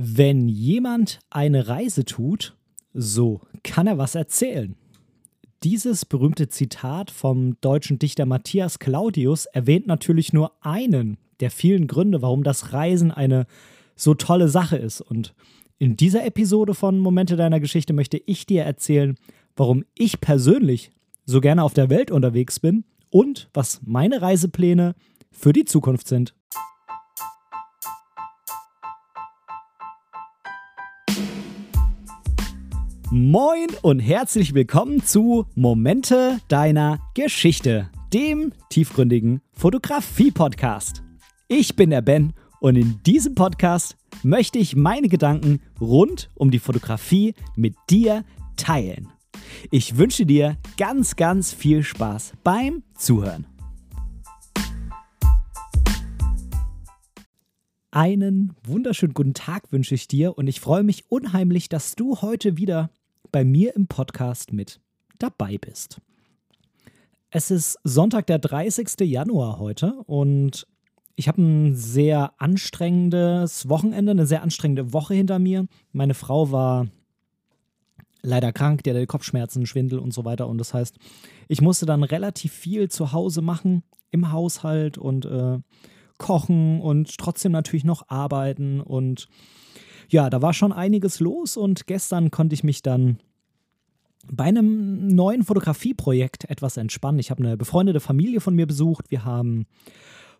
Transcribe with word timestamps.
Wenn 0.00 0.48
jemand 0.48 1.18
eine 1.28 1.66
Reise 1.66 2.04
tut, 2.04 2.54
so 2.94 3.40
kann 3.64 3.88
er 3.88 3.98
was 3.98 4.14
erzählen. 4.14 4.76
Dieses 5.64 6.04
berühmte 6.04 6.48
Zitat 6.48 7.10
vom 7.10 7.60
deutschen 7.62 7.98
Dichter 7.98 8.24
Matthias 8.24 8.78
Claudius 8.78 9.46
erwähnt 9.46 9.88
natürlich 9.88 10.32
nur 10.32 10.52
einen 10.60 11.18
der 11.40 11.50
vielen 11.50 11.88
Gründe, 11.88 12.22
warum 12.22 12.44
das 12.44 12.72
Reisen 12.72 13.10
eine 13.10 13.46
so 13.96 14.14
tolle 14.14 14.48
Sache 14.48 14.76
ist. 14.76 15.00
Und 15.00 15.34
in 15.78 15.96
dieser 15.96 16.24
Episode 16.24 16.74
von 16.74 17.00
Momente 17.00 17.34
deiner 17.34 17.58
Geschichte 17.58 17.92
möchte 17.92 18.18
ich 18.18 18.46
dir 18.46 18.62
erzählen, 18.62 19.16
warum 19.56 19.84
ich 19.96 20.20
persönlich 20.20 20.92
so 21.24 21.40
gerne 21.40 21.64
auf 21.64 21.74
der 21.74 21.90
Welt 21.90 22.12
unterwegs 22.12 22.60
bin 22.60 22.84
und 23.10 23.48
was 23.52 23.80
meine 23.84 24.22
Reisepläne 24.22 24.94
für 25.32 25.52
die 25.52 25.64
Zukunft 25.64 26.06
sind. 26.06 26.36
Moin 33.10 33.68
und 33.80 34.00
herzlich 34.00 34.52
willkommen 34.52 35.02
zu 35.02 35.46
Momente 35.54 36.40
deiner 36.48 36.98
Geschichte, 37.14 37.88
dem 38.12 38.52
tiefgründigen 38.68 39.40
Fotografie-Podcast. 39.54 41.02
Ich 41.48 41.74
bin 41.74 41.88
der 41.88 42.02
Ben 42.02 42.34
und 42.60 42.76
in 42.76 43.02
diesem 43.04 43.34
Podcast 43.34 43.96
möchte 44.22 44.58
ich 44.58 44.76
meine 44.76 45.08
Gedanken 45.08 45.60
rund 45.80 46.28
um 46.34 46.50
die 46.50 46.58
Fotografie 46.58 47.34
mit 47.56 47.76
dir 47.88 48.26
teilen. 48.58 49.08
Ich 49.70 49.96
wünsche 49.96 50.26
dir 50.26 50.58
ganz, 50.76 51.16
ganz 51.16 51.54
viel 51.54 51.84
Spaß 51.84 52.34
beim 52.44 52.82
Zuhören. 52.94 53.46
Einen 57.90 58.54
wunderschönen 58.64 59.14
guten 59.14 59.32
Tag 59.32 59.72
wünsche 59.72 59.94
ich 59.94 60.08
dir 60.08 60.36
und 60.36 60.46
ich 60.46 60.60
freue 60.60 60.82
mich 60.82 61.10
unheimlich, 61.10 61.70
dass 61.70 61.96
du 61.96 62.20
heute 62.20 62.58
wieder 62.58 62.90
bei 63.30 63.44
mir 63.44 63.74
im 63.76 63.86
Podcast 63.86 64.52
mit 64.52 64.80
dabei 65.18 65.58
bist. 65.58 66.00
Es 67.30 67.50
ist 67.50 67.78
Sonntag, 67.84 68.26
der 68.26 68.38
30. 68.38 69.00
Januar 69.00 69.58
heute 69.58 69.92
und 70.06 70.66
ich 71.16 71.26
habe 71.26 71.42
ein 71.42 71.74
sehr 71.74 72.32
anstrengendes 72.38 73.68
Wochenende, 73.68 74.12
eine 74.12 74.26
sehr 74.26 74.42
anstrengende 74.42 74.92
Woche 74.92 75.14
hinter 75.14 75.38
mir. 75.38 75.66
Meine 75.92 76.14
Frau 76.14 76.52
war 76.52 76.86
leider 78.22 78.52
krank, 78.52 78.84
die 78.84 78.90
hatte 78.90 79.06
Kopfschmerzen, 79.06 79.66
Schwindel 79.66 79.98
und 79.98 80.14
so 80.14 80.24
weiter. 80.24 80.46
Und 80.46 80.58
das 80.58 80.74
heißt, 80.74 80.96
ich 81.48 81.60
musste 81.60 81.86
dann 81.86 82.04
relativ 82.04 82.52
viel 82.52 82.88
zu 82.88 83.12
Hause 83.12 83.42
machen, 83.42 83.82
im 84.10 84.32
Haushalt 84.32 84.96
und 84.96 85.24
äh, 85.24 85.58
kochen 86.18 86.80
und 86.80 87.18
trotzdem 87.18 87.52
natürlich 87.52 87.84
noch 87.84 88.08
arbeiten. 88.08 88.80
Und 88.80 89.28
ja, 90.08 90.30
da 90.30 90.42
war 90.42 90.54
schon 90.54 90.72
einiges 90.72 91.20
los 91.20 91.56
und 91.56 91.86
gestern 91.86 92.30
konnte 92.30 92.54
ich 92.54 92.64
mich 92.64 92.82
dann 92.82 93.18
bei 94.30 94.44
einem 94.44 95.08
neuen 95.08 95.42
Fotografieprojekt 95.44 96.50
etwas 96.50 96.76
entspannen. 96.76 97.18
Ich 97.18 97.30
habe 97.30 97.42
eine 97.44 97.56
befreundete 97.56 98.00
Familie 98.00 98.40
von 98.40 98.54
mir 98.54 98.66
besucht. 98.66 99.10
Wir 99.10 99.24
haben 99.24 99.66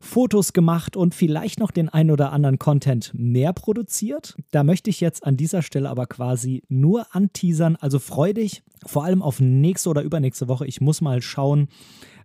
Fotos 0.01 0.53
gemacht 0.53 0.97
und 0.97 1.15
vielleicht 1.15 1.59
noch 1.59 1.71
den 1.71 1.89
ein 1.89 2.11
oder 2.11 2.33
anderen 2.33 2.59
Content 2.59 3.13
mehr 3.15 3.53
produziert. 3.53 4.37
Da 4.53 4.63
möchte 4.63 4.91
ich 4.91 5.01
jetzt 5.01 5.25
an 5.25 5.37
dieser 5.37 5.63
Stelle 5.63 5.91
aber 5.91 6.07
quasi 6.07 6.63
nur 6.69 7.15
anteasern. 7.15 7.77
Also 7.77 7.99
freu 7.99 8.33
dich 8.33 8.63
vor 8.87 9.05
allem 9.05 9.23
auf 9.23 9.41
nächste 9.41 9.89
oder 9.91 10.03
übernächste 10.03 10.49
Woche. 10.49 10.67
Ich 10.67 10.81
muss 10.81 11.01
mal 11.01 11.21
schauen, 11.21 11.69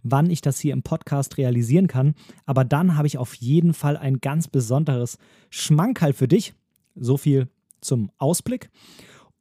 wann 0.03 0.29
ich 0.29 0.41
das 0.41 0.59
hier 0.59 0.73
im 0.73 0.83
Podcast 0.83 1.37
realisieren 1.37 1.87
kann. 1.87 2.13
Aber 2.45 2.63
dann 2.63 2.95
habe 2.95 3.07
ich 3.07 3.17
auf 3.17 3.33
jeden 3.35 3.73
Fall 3.73 3.97
ein 3.97 4.19
ganz 4.19 4.47
besonderes 4.47 5.17
Schmankerl 5.49 6.13
für 6.13 6.27
dich. 6.27 6.53
So 6.95 7.17
viel 7.17 7.47
zum 7.81 8.11
Ausblick. 8.17 8.69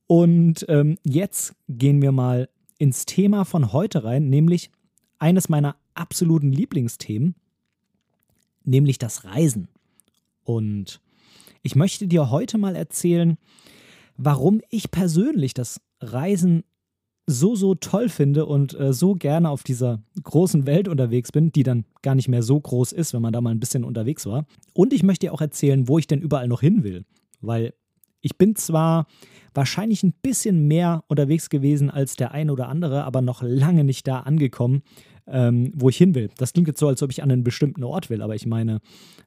Und 0.07 0.67
ähm, 0.69 0.99
jetzt 1.05 1.55
gehen 1.69 2.03
wir 2.03 2.13
mal 2.13 2.49
ins 2.79 3.07
Thema 3.07 3.45
von 3.45 3.73
heute 3.73 4.05
rein, 4.05 4.29
nämlich 4.29 4.71
eines 5.19 5.49
meiner 5.49 5.77
absoluten 5.95 6.53
Lieblingsthemen, 6.53 7.35
nämlich 8.65 8.99
das 8.99 9.25
Reisen. 9.25 9.69
Und 10.43 11.01
ich 11.63 11.77
möchte 11.77 12.09
dir 12.09 12.31
heute 12.31 12.59
mal 12.59 12.75
erzählen, 12.75 13.39
warum 14.17 14.61
ich 14.69 14.91
persönlich 14.91 15.55
das 15.55 15.81
Reisen 16.01 16.65
so, 17.27 17.55
so 17.55 17.77
toll 17.77 18.09
finde 18.09 18.47
und 18.47 18.79
äh, 18.79 18.93
so 18.93 19.15
gerne 19.15 19.49
auf 19.49 19.63
dieser 19.63 20.03
großen 20.23 20.67
Welt 20.67 20.89
unterwegs 20.89 21.31
bin, 21.31 21.53
die 21.53 21.63
dann 21.63 21.85
gar 22.03 22.17
nicht 22.17 22.29
mehr 22.29 22.43
so 22.43 22.59
groß 22.59 22.93
ist, 22.93 23.15
wenn 23.15 23.23
man 23.23 23.33
da 23.33 23.41
mal 23.41 23.51
ein 23.51 23.61
bisschen 23.61 23.85
unterwegs 23.85 24.27
war. 24.27 24.45
Und 24.75 24.93
ich 24.93 25.05
möchte 25.05 25.27
dir 25.27 25.33
auch 25.33 25.41
erzählen, 25.41 25.87
wo 25.87 25.99
ich 25.99 26.09
denn 26.09 26.21
überall 26.21 26.49
noch 26.49 26.61
hin 26.61 26.83
will. 26.83 27.05
Weil 27.43 27.75
ich 28.21 28.39
bin 28.39 28.57
zwar 28.57 29.07
wahrscheinlich 29.53 30.03
ein 30.03 30.15
bisschen 30.23 30.67
mehr 30.67 31.05
unterwegs 31.09 31.51
gewesen 31.51 31.91
als 31.91 32.17
der 32.17 32.33
eine 32.33 32.53
oder 32.53 32.69
andere, 32.69 33.05
aber 33.05 33.21
noch 33.21 33.43
lange 33.43 33.85
nicht 33.85 34.07
da 34.09 34.21
angekommen, 34.21 34.83
ähm, 35.27 35.73
wo 35.75 35.89
ich 35.89 35.97
hin 35.97 36.15
will. 36.15 36.31
Das 36.39 36.53
klingt 36.53 36.69
jetzt 36.69 36.81
so, 36.81 36.89
als 36.89 37.03
ob 37.03 37.11
ich 37.11 37.23
an 37.23 37.31
einen 37.31 37.45
bestimmten 37.45 37.85
Ort 37.85 38.11
will, 38.11 38.23
aber 38.23 38.35
ich 38.35 38.47
meine 38.47 38.81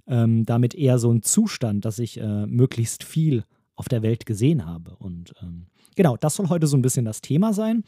ähm, 0.07 0.45
damit 0.45 0.73
eher 0.73 0.97
so 0.97 1.11
ein 1.11 1.21
Zustand, 1.21 1.85
dass 1.85 1.99
ich 1.99 2.19
äh, 2.19 2.45
möglichst 2.47 3.03
viel 3.03 3.43
auf 3.75 3.89
der 3.89 4.01
Welt 4.01 4.25
gesehen 4.25 4.65
habe. 4.65 4.95
Und 4.97 5.33
ähm, 5.41 5.67
genau, 5.95 6.17
das 6.17 6.35
soll 6.35 6.49
heute 6.49 6.67
so 6.67 6.77
ein 6.77 6.81
bisschen 6.81 7.05
das 7.05 7.21
Thema 7.21 7.53
sein. 7.53 7.83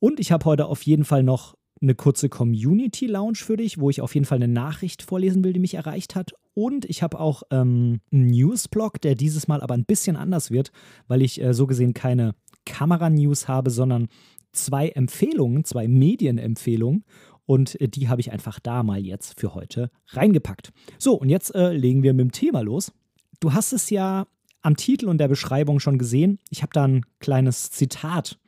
Und 0.00 0.20
ich 0.20 0.32
habe 0.32 0.44
heute 0.44 0.66
auf 0.66 0.82
jeden 0.82 1.04
Fall 1.04 1.22
noch 1.22 1.57
eine 1.80 1.94
kurze 1.94 2.28
Community 2.28 3.06
Lounge 3.06 3.38
für 3.38 3.56
dich, 3.56 3.78
wo 3.78 3.90
ich 3.90 4.00
auf 4.00 4.14
jeden 4.14 4.26
Fall 4.26 4.36
eine 4.36 4.48
Nachricht 4.48 5.02
vorlesen 5.02 5.44
will, 5.44 5.52
die 5.52 5.60
mich 5.60 5.74
erreicht 5.74 6.14
hat. 6.14 6.32
Und 6.54 6.84
ich 6.86 7.02
habe 7.02 7.20
auch 7.20 7.42
ähm, 7.50 8.00
einen 8.12 8.26
Newsblog, 8.26 9.00
der 9.00 9.14
dieses 9.14 9.48
Mal 9.48 9.60
aber 9.60 9.74
ein 9.74 9.84
bisschen 9.84 10.16
anders 10.16 10.50
wird, 10.50 10.72
weil 11.06 11.22
ich 11.22 11.40
äh, 11.40 11.54
so 11.54 11.66
gesehen 11.66 11.94
keine 11.94 12.34
Kamera-News 12.66 13.48
habe, 13.48 13.70
sondern 13.70 14.08
zwei 14.52 14.88
Empfehlungen, 14.88 15.64
zwei 15.64 15.88
Medienempfehlungen. 15.88 17.04
Und 17.46 17.80
äh, 17.80 17.88
die 17.88 18.08
habe 18.08 18.20
ich 18.20 18.32
einfach 18.32 18.58
da 18.60 18.82
mal 18.82 19.04
jetzt 19.04 19.38
für 19.38 19.54
heute 19.54 19.90
reingepackt. 20.08 20.72
So, 20.98 21.14
und 21.14 21.28
jetzt 21.28 21.54
äh, 21.54 21.72
legen 21.72 22.02
wir 22.02 22.12
mit 22.12 22.24
dem 22.24 22.32
Thema 22.32 22.60
los. 22.60 22.92
Du 23.40 23.52
hast 23.52 23.72
es 23.72 23.88
ja 23.90 24.26
am 24.62 24.76
Titel 24.76 25.06
und 25.06 25.18
der 25.18 25.28
Beschreibung 25.28 25.80
schon 25.80 25.98
gesehen. 25.98 26.38
Ich 26.50 26.62
habe 26.62 26.72
da 26.72 26.84
ein 26.84 27.06
kleines 27.20 27.70
Zitat 27.70 28.38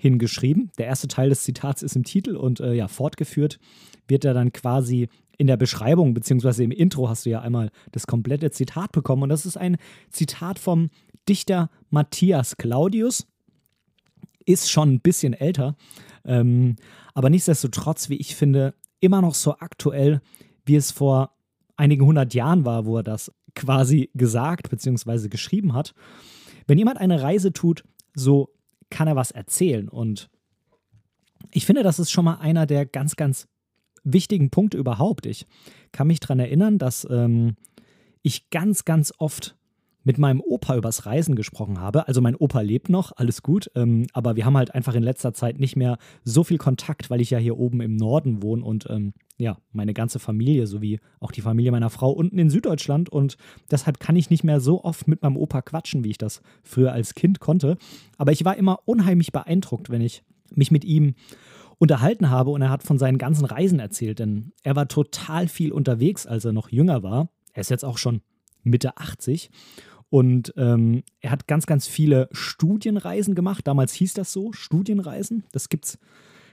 hingeschrieben. 0.00 0.70
Der 0.78 0.86
erste 0.86 1.08
Teil 1.08 1.28
des 1.28 1.42
Zitats 1.42 1.82
ist 1.82 1.94
im 1.94 2.04
Titel 2.04 2.34
und 2.34 2.58
äh, 2.60 2.72
ja, 2.72 2.88
fortgeführt 2.88 3.58
wird 4.08 4.24
er 4.24 4.32
dann 4.32 4.52
quasi 4.52 5.08
in 5.36 5.46
der 5.46 5.58
Beschreibung, 5.58 6.14
beziehungsweise 6.14 6.64
im 6.64 6.70
Intro 6.70 7.08
hast 7.08 7.26
du 7.26 7.30
ja 7.30 7.40
einmal 7.40 7.70
das 7.92 8.06
komplette 8.06 8.50
Zitat 8.50 8.92
bekommen. 8.92 9.24
Und 9.24 9.28
das 9.28 9.44
ist 9.44 9.56
ein 9.56 9.76
Zitat 10.10 10.58
vom 10.58 10.88
Dichter 11.28 11.70
Matthias 11.90 12.56
Claudius. 12.56 13.26
Ist 14.46 14.70
schon 14.70 14.94
ein 14.94 15.00
bisschen 15.00 15.34
älter, 15.34 15.76
ähm, 16.24 16.76
aber 17.14 17.28
nichtsdestotrotz, 17.28 18.08
wie 18.08 18.16
ich 18.16 18.34
finde, 18.34 18.74
immer 19.00 19.20
noch 19.20 19.34
so 19.34 19.52
aktuell, 19.58 20.22
wie 20.64 20.76
es 20.76 20.90
vor 20.90 21.32
einigen 21.76 22.04
hundert 22.04 22.32
Jahren 22.32 22.64
war, 22.64 22.86
wo 22.86 22.96
er 22.96 23.02
das 23.02 23.32
quasi 23.54 24.10
gesagt 24.14 24.70
bzw. 24.70 25.28
geschrieben 25.28 25.74
hat. 25.74 25.94
Wenn 26.66 26.78
jemand 26.78 26.98
eine 26.98 27.22
Reise 27.22 27.52
tut, 27.52 27.84
so 28.14 28.50
kann 28.90 29.08
er 29.08 29.16
was 29.16 29.30
erzählen. 29.30 29.88
Und 29.88 30.28
ich 31.50 31.66
finde, 31.66 31.82
das 31.82 31.98
ist 31.98 32.10
schon 32.10 32.24
mal 32.24 32.36
einer 32.36 32.66
der 32.66 32.86
ganz, 32.86 33.16
ganz 33.16 33.48
wichtigen 34.04 34.50
Punkte 34.50 34.78
überhaupt. 34.78 35.26
Ich 35.26 35.46
kann 35.92 36.06
mich 36.06 36.20
daran 36.20 36.40
erinnern, 36.40 36.78
dass 36.78 37.06
ähm, 37.10 37.56
ich 38.22 38.50
ganz, 38.50 38.84
ganz 38.84 39.12
oft 39.18 39.56
mit 40.04 40.18
meinem 40.18 40.40
Opa 40.40 40.76
übers 40.76 41.06
Reisen 41.06 41.36
gesprochen 41.36 41.80
habe. 41.80 42.08
Also 42.08 42.20
mein 42.20 42.34
Opa 42.34 42.60
lebt 42.60 42.88
noch, 42.88 43.12
alles 43.16 43.42
gut, 43.42 43.70
ähm, 43.74 44.06
aber 44.12 44.36
wir 44.36 44.44
haben 44.44 44.56
halt 44.56 44.74
einfach 44.74 44.94
in 44.94 45.02
letzter 45.02 45.34
Zeit 45.34 45.58
nicht 45.58 45.76
mehr 45.76 45.98
so 46.24 46.44
viel 46.44 46.58
Kontakt, 46.58 47.10
weil 47.10 47.20
ich 47.20 47.30
ja 47.30 47.38
hier 47.38 47.58
oben 47.58 47.80
im 47.80 47.96
Norden 47.96 48.42
wohne 48.42 48.64
und 48.64 48.86
ähm, 48.88 49.12
ja, 49.36 49.58
meine 49.72 49.94
ganze 49.94 50.18
Familie 50.18 50.66
sowie 50.66 51.00
auch 51.18 51.32
die 51.32 51.40
Familie 51.40 51.70
meiner 51.70 51.90
Frau 51.90 52.10
unten 52.10 52.38
in 52.38 52.50
Süddeutschland 52.50 53.08
und 53.08 53.36
deshalb 53.70 54.00
kann 54.00 54.16
ich 54.16 54.30
nicht 54.30 54.44
mehr 54.44 54.60
so 54.60 54.84
oft 54.84 55.08
mit 55.08 55.22
meinem 55.22 55.36
Opa 55.36 55.62
quatschen, 55.62 56.04
wie 56.04 56.10
ich 56.10 56.18
das 56.18 56.42
früher 56.62 56.92
als 56.92 57.14
Kind 57.14 57.40
konnte. 57.40 57.76
Aber 58.18 58.32
ich 58.32 58.44
war 58.44 58.56
immer 58.56 58.80
unheimlich 58.84 59.32
beeindruckt, 59.32 59.90
wenn 59.90 60.02
ich 60.02 60.22
mich 60.54 60.70
mit 60.70 60.84
ihm 60.84 61.14
unterhalten 61.78 62.28
habe 62.28 62.50
und 62.50 62.60
er 62.60 62.70
hat 62.70 62.82
von 62.82 62.98
seinen 62.98 63.16
ganzen 63.16 63.46
Reisen 63.46 63.78
erzählt, 63.78 64.18
denn 64.18 64.52
er 64.62 64.76
war 64.76 64.88
total 64.88 65.48
viel 65.48 65.72
unterwegs, 65.72 66.26
als 66.26 66.44
er 66.44 66.52
noch 66.52 66.68
jünger 66.70 67.02
war. 67.02 67.30
Er 67.54 67.62
ist 67.62 67.70
jetzt 67.70 67.84
auch 67.84 67.96
schon 67.96 68.20
Mitte 68.62 68.98
80 68.98 69.50
und 70.10 70.52
ähm, 70.56 71.02
er 71.20 71.30
hat 71.30 71.46
ganz, 71.46 71.66
ganz 71.66 71.86
viele 71.86 72.28
Studienreisen 72.32 73.34
gemacht. 73.34 73.66
Damals 73.66 73.94
hieß 73.94 74.14
das 74.14 74.32
so, 74.32 74.52
Studienreisen. 74.52 75.44
Das 75.52 75.68
gibt 75.68 75.86
es 75.86 75.98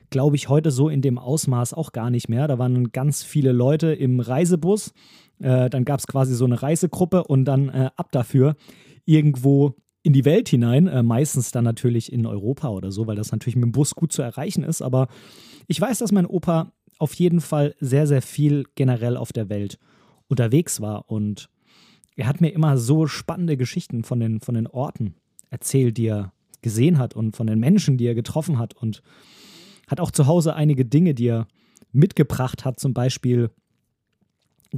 glaube 0.10 0.36
ich, 0.36 0.50
heute 0.50 0.72
so 0.72 0.90
in 0.90 1.02
dem 1.02 1.18
Ausmaß 1.18 1.74
auch 1.74 1.92
gar 1.92 2.10
nicht 2.10 2.30
mehr. 2.30 2.48
Da 2.48 2.58
waren 2.58 2.92
ganz 2.92 3.24
viele 3.24 3.52
Leute 3.52 3.94
im 3.94 4.20
Reisebus. 4.20 4.94
Äh, 5.40 5.70
dann 5.70 5.86
gab 5.86 6.00
es 6.00 6.08
quasi 6.08 6.34
so 6.34 6.46
eine 6.46 6.62
Reisegruppe 6.62 7.24
und 7.24 7.46
dann 7.46 7.70
äh, 7.70 7.90
ab 7.96 8.12
dafür 8.12 8.56
irgendwo 9.06 9.76
in 10.04 10.14
die 10.14 10.26
Welt 10.26 10.50
hinein. 10.50 10.88
Äh, 10.88 11.04
meistens 11.04 11.52
dann 11.52 11.64
natürlich 11.64 12.12
in 12.12 12.26
Europa 12.26 12.70
oder 12.70 12.92
so, 12.92 13.08
weil 13.08 13.16
das 13.16 13.32
natürlich 13.32 13.56
mit 13.56 13.66
dem 13.66 13.72
Bus 13.72 13.96
gut 13.96 14.12
zu 14.12 14.22
erreichen 14.22 14.64
ist. 14.64 14.82
Aber 14.82 15.08
ich 15.68 15.80
weiß, 15.80 16.00
dass 16.00 16.12
mein 16.12 16.26
Opa 16.26 16.72
auf 17.00 17.14
jeden 17.16 17.42
Fall 17.42 17.76
sehr, 17.80 18.08
sehr 18.08 18.22
viel 18.22 18.66
generell 18.76 19.18
auf 19.18 19.34
der 19.34 19.50
Welt 19.50 19.78
unterwegs 20.28 20.82
war 20.82 21.10
und 21.12 21.50
er 22.18 22.28
hat 22.28 22.42
mir 22.42 22.50
immer 22.50 22.78
so 22.78 23.08
spannende 23.08 23.56
Geschichten 23.58 24.04
von 24.04 24.20
den, 24.20 24.42
von 24.42 24.56
den 24.56 24.68
Orten 24.68 25.16
erzählt, 25.50 25.98
die 25.98 26.08
er 26.08 26.34
gesehen 26.62 26.98
hat 26.98 27.16
und 27.16 27.36
von 27.36 27.48
den 27.48 27.60
Menschen, 27.60 27.98
die 27.98 28.08
er 28.08 28.16
getroffen 28.16 28.58
hat 28.58 28.74
und 28.74 29.02
hat 29.88 30.00
auch 30.00 30.12
zu 30.12 30.26
Hause 30.26 30.56
einige 30.56 30.84
Dinge, 30.84 31.14
die 31.14 31.28
er 31.28 31.48
mitgebracht 31.92 32.66
hat, 32.66 32.80
zum 32.80 32.94
Beispiel 32.94 33.52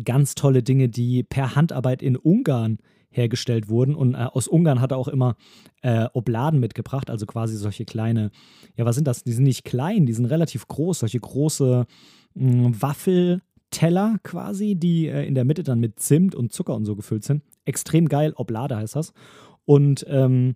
ganz 0.04 0.36
tolle 0.36 0.62
Dinge, 0.62 0.90
die 0.90 1.24
per 1.24 1.56
Handarbeit 1.56 2.04
in 2.04 2.18
Ungarn 2.18 2.78
hergestellt 3.10 3.70
wurden. 3.70 3.96
Und 3.96 4.14
äh, 4.14 4.18
aus 4.18 4.48
Ungarn 4.48 4.82
hat 4.82 4.92
er 4.92 4.98
auch 4.98 5.08
immer 5.08 5.36
äh, 5.82 6.08
Obladen 6.14 6.60
mitgebracht, 6.60 7.10
also 7.10 7.26
quasi 7.26 7.56
solche 7.56 7.86
kleine, 7.86 8.32
ja, 8.76 8.86
was 8.86 8.96
sind 8.96 9.08
das? 9.08 9.24
Die 9.24 9.32
sind 9.32 9.46
nicht 9.46 9.64
klein, 9.64 10.06
die 10.06 10.14
sind 10.14 10.26
relativ 10.26 10.68
groß, 10.68 11.00
solche 11.00 11.20
große 11.20 11.88
mh, 12.36 12.66
hm, 12.66 12.82
Waffelteller 13.69 14.18
quasi, 14.24 14.75
die 14.75 15.07
äh, 15.07 15.25
in 15.25 15.36
der 15.36 15.45
Mitte 15.45 15.63
dann 15.63 15.80
mit 15.80 16.00
Zimt 16.00 16.36
und 16.36 16.51
Zucker 16.51 16.75
und 16.75 16.86
so 16.86 16.95
gefüllt 16.95 17.24
sind. 17.24 17.44
Extrem 17.66 18.07
geil, 18.07 18.33
Oblade 18.36 18.75
heißt 18.75 18.95
das. 18.95 19.13
Und 19.66 20.06
ähm, 20.10 20.56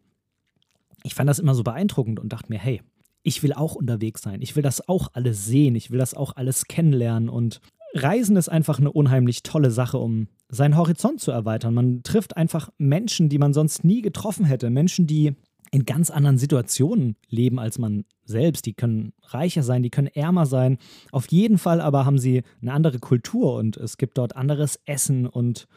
ich 1.03 1.15
fand 1.15 1.29
das 1.29 1.39
immer 1.39 1.55
so 1.55 1.63
beeindruckend 1.63 2.19
und 2.19 2.33
dachte 2.33 2.49
mir, 2.49 2.59
hey, 2.59 2.81
ich 3.21 3.43
will 3.43 3.53
auch 3.53 3.75
unterwegs 3.75 4.21
sein. 4.21 4.41
Ich 4.41 4.55
will 4.55 4.63
das 4.63 4.87
auch 4.87 5.09
alles 5.13 5.45
sehen. 5.45 5.75
Ich 5.75 5.91
will 5.91 5.99
das 5.99 6.13
auch 6.13 6.35
alles 6.35 6.65
kennenlernen. 6.65 7.29
Und 7.29 7.61
Reisen 7.93 8.35
ist 8.35 8.49
einfach 8.49 8.79
eine 8.79 8.91
unheimlich 8.91 9.43
tolle 9.43 9.71
Sache, 9.71 9.97
um 9.97 10.27
seinen 10.49 10.75
Horizont 10.75 11.21
zu 11.21 11.31
erweitern. 11.31 11.73
Man 11.73 12.03
trifft 12.03 12.35
einfach 12.35 12.69
Menschen, 12.77 13.29
die 13.29 13.37
man 13.37 13.53
sonst 13.53 13.83
nie 13.83 14.01
getroffen 14.01 14.45
hätte. 14.45 14.69
Menschen, 14.69 15.07
die 15.07 15.35
in 15.73 15.85
ganz 15.85 16.11
anderen 16.11 16.37
Situationen 16.37 17.15
leben 17.29 17.57
als 17.57 17.79
man 17.79 18.05
selbst. 18.25 18.67
Die 18.67 18.75
können 18.75 19.11
reicher 19.23 19.63
sein, 19.63 19.81
die 19.81 19.89
können 19.89 20.07
ärmer 20.07 20.45
sein. 20.45 20.77
Auf 21.11 21.25
jeden 21.31 21.57
Fall 21.57 21.81
aber 21.81 22.05
haben 22.05 22.19
sie 22.19 22.43
eine 22.61 22.73
andere 22.73 22.99
Kultur 22.99 23.55
und 23.55 23.75
es 23.77 23.97
gibt 23.97 24.19
dort 24.19 24.35
anderes 24.35 24.79
Essen 24.85 25.25
und 25.25 25.67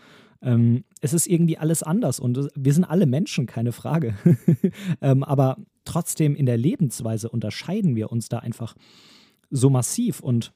ähm, 0.43 0.84
es 1.00 1.14
ist 1.14 1.26
irgendwie 1.26 1.56
alles 1.56 1.82
anders 1.82 2.20
und 2.20 2.50
wir 2.54 2.75
sind 2.75 2.84
alle 2.84 3.06
Menschen, 3.06 3.46
keine 3.46 3.72
Frage. 3.72 4.14
ähm, 5.00 5.25
aber 5.25 5.56
trotzdem 5.87 6.37
in 6.37 6.44
der 6.44 6.58
Lebensweise 6.58 7.31
unterscheiden 7.31 7.96
wir 7.96 8.12
uns 8.12 8.28
da 8.28 8.40
einfach 8.40 8.76
so 9.48 9.70
massiv 9.70 10.20
und 10.20 10.52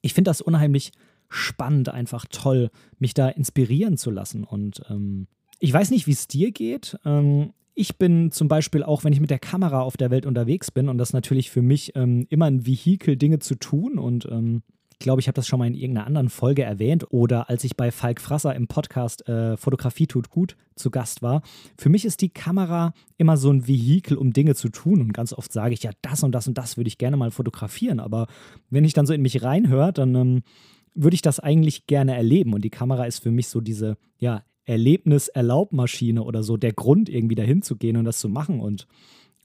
ich 0.00 0.14
finde 0.14 0.28
das 0.28 0.40
unheimlich 0.40 0.92
spannend, 1.28 1.88
einfach 1.88 2.24
toll, 2.30 2.70
mich 3.00 3.14
da 3.14 3.28
inspirieren 3.28 3.96
zu 3.96 4.12
lassen. 4.12 4.44
Und 4.44 4.80
ähm, 4.88 5.26
ich 5.58 5.72
weiß 5.72 5.90
nicht, 5.90 6.06
wie 6.06 6.12
es 6.12 6.28
dir 6.28 6.52
geht. 6.52 6.96
Ähm, 7.04 7.52
ich 7.78 7.96
bin 7.96 8.32
zum 8.32 8.48
Beispiel 8.48 8.82
auch, 8.82 9.04
wenn 9.04 9.12
ich 9.12 9.20
mit 9.20 9.30
der 9.30 9.38
Kamera 9.38 9.82
auf 9.82 9.96
der 9.96 10.10
Welt 10.10 10.26
unterwegs 10.26 10.72
bin, 10.72 10.88
und 10.88 10.98
das 10.98 11.12
natürlich 11.12 11.48
für 11.48 11.62
mich 11.62 11.94
ähm, 11.94 12.26
immer 12.28 12.46
ein 12.46 12.66
Vehikel, 12.66 13.16
Dinge 13.16 13.38
zu 13.38 13.54
tun 13.54 13.98
und 13.98 14.26
ähm, 14.26 14.62
ich 14.90 14.98
glaube, 14.98 15.20
ich 15.20 15.28
habe 15.28 15.36
das 15.36 15.46
schon 15.46 15.60
mal 15.60 15.68
in 15.68 15.74
irgendeiner 15.74 16.08
anderen 16.08 16.28
Folge 16.28 16.64
erwähnt 16.64 17.06
oder 17.10 17.48
als 17.48 17.62
ich 17.62 17.76
bei 17.76 17.92
Falk 17.92 18.20
Frasser 18.20 18.52
im 18.56 18.66
Podcast 18.66 19.28
äh, 19.28 19.56
Fotografie 19.56 20.08
tut 20.08 20.28
gut 20.28 20.56
zu 20.74 20.90
Gast 20.90 21.22
war. 21.22 21.42
Für 21.76 21.88
mich 21.88 22.04
ist 22.04 22.20
die 22.20 22.30
Kamera 22.30 22.92
immer 23.16 23.36
so 23.36 23.48
ein 23.48 23.68
Vehikel, 23.68 24.16
um 24.16 24.32
Dinge 24.32 24.56
zu 24.56 24.70
tun. 24.70 25.00
Und 25.00 25.12
ganz 25.12 25.32
oft 25.32 25.52
sage 25.52 25.72
ich, 25.72 25.84
ja, 25.84 25.92
das 26.02 26.24
und 26.24 26.32
das 26.32 26.48
und 26.48 26.58
das 26.58 26.76
würde 26.76 26.88
ich 26.88 26.98
gerne 26.98 27.16
mal 27.16 27.30
fotografieren. 27.30 28.00
Aber 28.00 28.26
wenn 28.70 28.84
ich 28.84 28.92
dann 28.92 29.06
so 29.06 29.14
in 29.14 29.22
mich 29.22 29.40
reinhöre, 29.44 29.92
dann 29.92 30.16
ähm, 30.16 30.42
würde 30.96 31.14
ich 31.14 31.22
das 31.22 31.38
eigentlich 31.38 31.86
gerne 31.86 32.16
erleben. 32.16 32.52
Und 32.52 32.64
die 32.64 32.70
Kamera 32.70 33.04
ist 33.04 33.22
für 33.22 33.30
mich 33.30 33.46
so 33.46 33.60
diese, 33.60 33.98
ja, 34.18 34.42
Erlebnis-Erlaubmaschine 34.68 36.22
oder 36.22 36.42
so, 36.42 36.56
der 36.56 36.72
Grund, 36.72 37.08
irgendwie 37.08 37.34
dahin 37.34 37.62
zu 37.62 37.76
gehen 37.76 37.96
und 37.96 38.04
das 38.04 38.18
zu 38.18 38.28
machen. 38.28 38.60
Und 38.60 38.86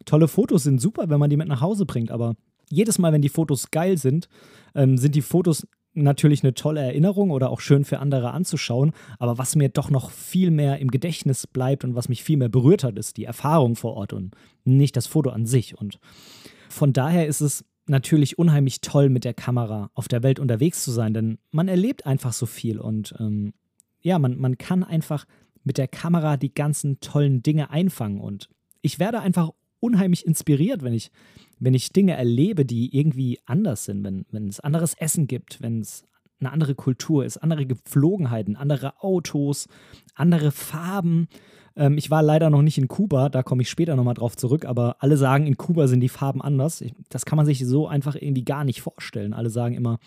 tolle 0.05 0.27
Fotos 0.27 0.63
sind 0.63 0.81
super, 0.81 1.09
wenn 1.09 1.19
man 1.19 1.29
die 1.29 1.37
mit 1.37 1.47
nach 1.47 1.61
Hause 1.61 1.85
bringt, 1.85 2.11
aber 2.11 2.35
jedes 2.69 2.97
Mal, 2.99 3.13
wenn 3.13 3.21
die 3.21 3.29
Fotos 3.29 3.71
geil 3.71 3.97
sind, 3.97 4.29
ähm, 4.75 4.97
sind 4.97 5.15
die 5.15 5.21
Fotos 5.21 5.67
natürlich 5.93 6.43
eine 6.43 6.55
tolle 6.55 6.81
Erinnerung 6.81 7.29
oder 7.29 7.51
auch 7.51 7.59
schön 7.59 7.85
für 7.85 7.99
andere 7.99 8.31
anzuschauen. 8.31 8.93
Aber 9.19 9.37
was 9.37 9.55
mir 9.55 9.69
doch 9.69 9.91
noch 9.91 10.09
viel 10.09 10.49
mehr 10.49 10.79
im 10.79 10.89
Gedächtnis 10.89 11.45
bleibt 11.45 11.83
und 11.83 11.93
was 11.93 12.09
mich 12.09 12.23
viel 12.23 12.37
mehr 12.37 12.49
berührt 12.49 12.83
hat, 12.83 12.97
ist 12.97 13.17
die 13.17 13.25
Erfahrung 13.25 13.75
vor 13.75 13.93
Ort 13.93 14.13
und 14.13 14.35
nicht 14.63 14.97
das 14.97 15.05
Foto 15.05 15.29
an 15.29 15.45
sich. 15.45 15.77
Und 15.77 15.99
von 16.69 16.93
daher 16.93 17.27
ist 17.27 17.41
es 17.41 17.63
natürlich 17.85 18.39
unheimlich 18.39 18.81
toll, 18.81 19.09
mit 19.09 19.23
der 19.23 19.33
Kamera 19.33 19.91
auf 19.93 20.07
der 20.07 20.23
Welt 20.23 20.39
unterwegs 20.39 20.83
zu 20.83 20.91
sein, 20.91 21.13
denn 21.13 21.37
man 21.51 21.67
erlebt 21.67 22.05
einfach 22.05 22.33
so 22.33 22.45
viel 22.45 22.79
und 22.79 23.13
ähm, 23.19 23.53
ja, 24.03 24.19
man, 24.19 24.37
man 24.37 24.57
kann 24.57 24.83
einfach 24.83 25.25
mit 25.63 25.77
der 25.77 25.87
Kamera 25.87 26.37
die 26.37 26.53
ganzen 26.53 26.99
tollen 26.99 27.41
Dinge 27.41 27.71
einfangen 27.71 28.19
und 28.19 28.49
ich 28.81 28.99
werde 28.99 29.21
einfach 29.21 29.49
unheimlich 29.79 30.25
inspiriert, 30.25 30.83
wenn 30.83 30.93
ich 30.93 31.09
wenn 31.63 31.73
ich 31.73 31.93
Dinge 31.93 32.17
erlebe, 32.17 32.65
die 32.65 32.95
irgendwie 32.95 33.39
anders 33.45 33.85
sind, 33.85 34.03
wenn, 34.03 34.25
wenn 34.31 34.49
es 34.49 34.59
anderes 34.59 34.95
Essen 34.95 35.27
gibt, 35.27 35.61
wenn 35.61 35.79
es 35.79 36.03
eine 36.41 36.51
andere 36.51 36.75
Kultur 36.75 37.23
ist, 37.23 37.37
andere 37.37 37.65
Gepflogenheiten, 37.65 38.57
andere 38.57 39.01
Autos, 39.01 39.67
andere 40.13 40.51
Farben. 40.51 41.27
Ähm, 41.77 41.97
ich 41.97 42.11
war 42.11 42.21
leider 42.21 42.49
noch 42.49 42.61
nicht 42.61 42.77
in 42.77 42.89
Kuba, 42.89 43.29
da 43.29 43.43
komme 43.43 43.61
ich 43.61 43.69
später 43.69 43.95
nochmal 43.95 44.13
drauf 44.13 44.35
zurück, 44.35 44.65
aber 44.65 44.97
alle 44.99 45.15
sagen, 45.15 45.47
in 45.47 45.55
Kuba 45.55 45.87
sind 45.87 46.01
die 46.01 46.09
Farben 46.09 46.41
anders. 46.41 46.81
Ich, 46.81 46.93
das 47.07 47.23
kann 47.25 47.37
man 47.37 47.45
sich 47.45 47.65
so 47.65 47.87
einfach 47.87 48.15
irgendwie 48.15 48.43
gar 48.43 48.65
nicht 48.65 48.81
vorstellen. 48.81 49.33
Alle 49.33 49.49
sagen 49.49 49.75
immer, 49.75 49.99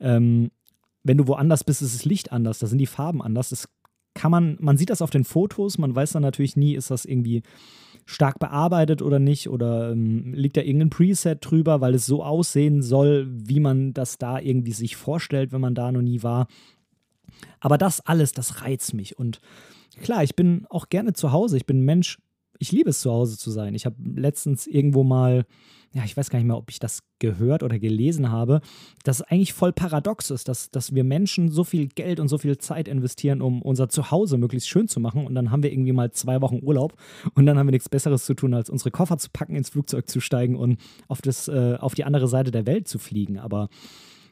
ähm, 0.00 0.50
wenn 1.08 1.16
du 1.16 1.26
woanders 1.26 1.64
bist, 1.64 1.82
ist 1.82 1.94
das 1.94 2.04
Licht 2.04 2.32
anders, 2.32 2.58
da 2.58 2.66
sind 2.66 2.78
die 2.78 2.86
Farben 2.86 3.22
anders. 3.22 3.48
Das 3.48 3.68
kann 4.14 4.30
man, 4.30 4.58
man 4.60 4.76
sieht 4.76 4.90
das 4.90 5.02
auf 5.02 5.10
den 5.10 5.24
Fotos, 5.24 5.78
man 5.78 5.94
weiß 5.94 6.12
dann 6.12 6.22
natürlich 6.22 6.56
nie, 6.56 6.74
ist 6.74 6.90
das 6.90 7.04
irgendwie 7.04 7.42
stark 8.04 8.38
bearbeitet 8.38 9.02
oder 9.02 9.18
nicht 9.18 9.48
oder 9.48 9.92
ähm, 9.92 10.32
liegt 10.34 10.56
da 10.56 10.60
irgendein 10.60 10.90
Preset 10.90 11.38
drüber, 11.40 11.80
weil 11.80 11.94
es 11.94 12.06
so 12.06 12.22
aussehen 12.22 12.82
soll, 12.82 13.26
wie 13.30 13.60
man 13.60 13.92
das 13.92 14.18
da 14.18 14.38
irgendwie 14.38 14.72
sich 14.72 14.96
vorstellt, 14.96 15.52
wenn 15.52 15.60
man 15.60 15.74
da 15.74 15.92
noch 15.92 16.02
nie 16.02 16.22
war. 16.22 16.46
Aber 17.60 17.78
das 17.78 18.00
alles, 18.00 18.32
das 18.32 18.62
reizt 18.62 18.94
mich 18.94 19.18
und 19.18 19.40
klar, 20.02 20.22
ich 20.22 20.36
bin 20.36 20.66
auch 20.68 20.88
gerne 20.88 21.12
zu 21.12 21.32
Hause. 21.32 21.56
Ich 21.56 21.66
bin 21.66 21.80
ein 21.80 21.84
Mensch, 21.84 22.18
ich 22.58 22.72
liebe 22.72 22.90
es 22.90 23.00
zu 23.00 23.10
Hause 23.10 23.38
zu 23.38 23.50
sein. 23.50 23.74
Ich 23.74 23.86
habe 23.86 23.96
letztens 24.14 24.66
irgendwo 24.66 25.04
mal 25.04 25.44
ja, 25.94 26.04
ich 26.04 26.16
weiß 26.16 26.28
gar 26.28 26.38
nicht 26.38 26.46
mehr, 26.46 26.56
ob 26.56 26.70
ich 26.70 26.78
das 26.78 27.02
gehört 27.18 27.62
oder 27.62 27.78
gelesen 27.78 28.30
habe, 28.30 28.60
dass 29.04 29.20
es 29.20 29.22
eigentlich 29.22 29.54
voll 29.54 29.72
paradox 29.72 30.30
ist, 30.30 30.48
dass, 30.48 30.70
dass 30.70 30.94
wir 30.94 31.02
Menschen 31.02 31.50
so 31.50 31.64
viel 31.64 31.88
Geld 31.88 32.20
und 32.20 32.28
so 32.28 32.36
viel 32.36 32.58
Zeit 32.58 32.88
investieren, 32.88 33.40
um 33.40 33.62
unser 33.62 33.88
Zuhause 33.88 34.36
möglichst 34.36 34.68
schön 34.68 34.86
zu 34.86 35.00
machen. 35.00 35.26
Und 35.26 35.34
dann 35.34 35.50
haben 35.50 35.62
wir 35.62 35.72
irgendwie 35.72 35.92
mal 35.92 36.10
zwei 36.10 36.42
Wochen 36.42 36.60
Urlaub 36.62 36.94
und 37.34 37.46
dann 37.46 37.58
haben 37.58 37.66
wir 37.66 37.72
nichts 37.72 37.88
Besseres 37.88 38.26
zu 38.26 38.34
tun, 38.34 38.52
als 38.52 38.68
unsere 38.68 38.90
Koffer 38.90 39.16
zu 39.16 39.30
packen, 39.32 39.54
ins 39.54 39.70
Flugzeug 39.70 40.08
zu 40.08 40.20
steigen 40.20 40.56
und 40.56 40.78
auf, 41.08 41.22
das, 41.22 41.48
äh, 41.48 41.76
auf 41.80 41.94
die 41.94 42.04
andere 42.04 42.28
Seite 42.28 42.50
der 42.50 42.66
Welt 42.66 42.86
zu 42.86 42.98
fliegen. 42.98 43.38
Aber 43.38 43.68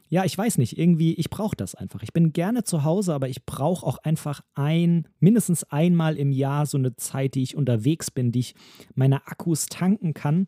ja, 0.09 0.25
ich 0.25 0.37
weiß 0.37 0.59
nicht, 0.59 0.79
irgendwie, 0.79 1.15
ich 1.15 1.31
brauche 1.31 1.57
das 1.57 1.75
einfach. 1.75 2.03
Ich 2.03 2.13
bin 2.13 2.33
gerne 2.33 2.65
zu 2.65 2.85
Hause, 2.85 3.15
aber 3.15 3.29
ich 3.29 3.45
brauche 3.45 3.85
auch 3.85 3.99
einfach 3.99 4.43
ein, 4.55 5.09
mindestens 5.19 5.65
einmal 5.65 6.17
im 6.17 6.31
Jahr 6.31 6.67
so 6.67 6.79
eine 6.79 6.95
Zeit, 6.97 7.35
die 7.35 7.43
ich 7.43 7.57
unterwegs 7.57 8.11
bin, 8.11 8.31
die 8.31 8.41
ich 8.41 8.55
meine 8.95 9.27
Akkus 9.27 9.67
tanken 9.67 10.15
kann 10.15 10.47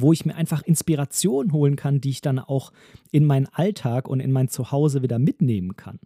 wo 0.00 0.12
ich 0.12 0.24
mir 0.24 0.36
einfach 0.36 0.62
Inspiration 0.62 1.52
holen 1.52 1.76
kann, 1.76 2.00
die 2.00 2.10
ich 2.10 2.20
dann 2.20 2.38
auch 2.38 2.72
in 3.10 3.24
meinen 3.24 3.46
Alltag 3.46 4.08
und 4.08 4.20
in 4.20 4.32
mein 4.32 4.48
Zuhause 4.48 5.02
wieder 5.02 5.18
mitnehmen 5.18 5.76
kann. 5.76 5.98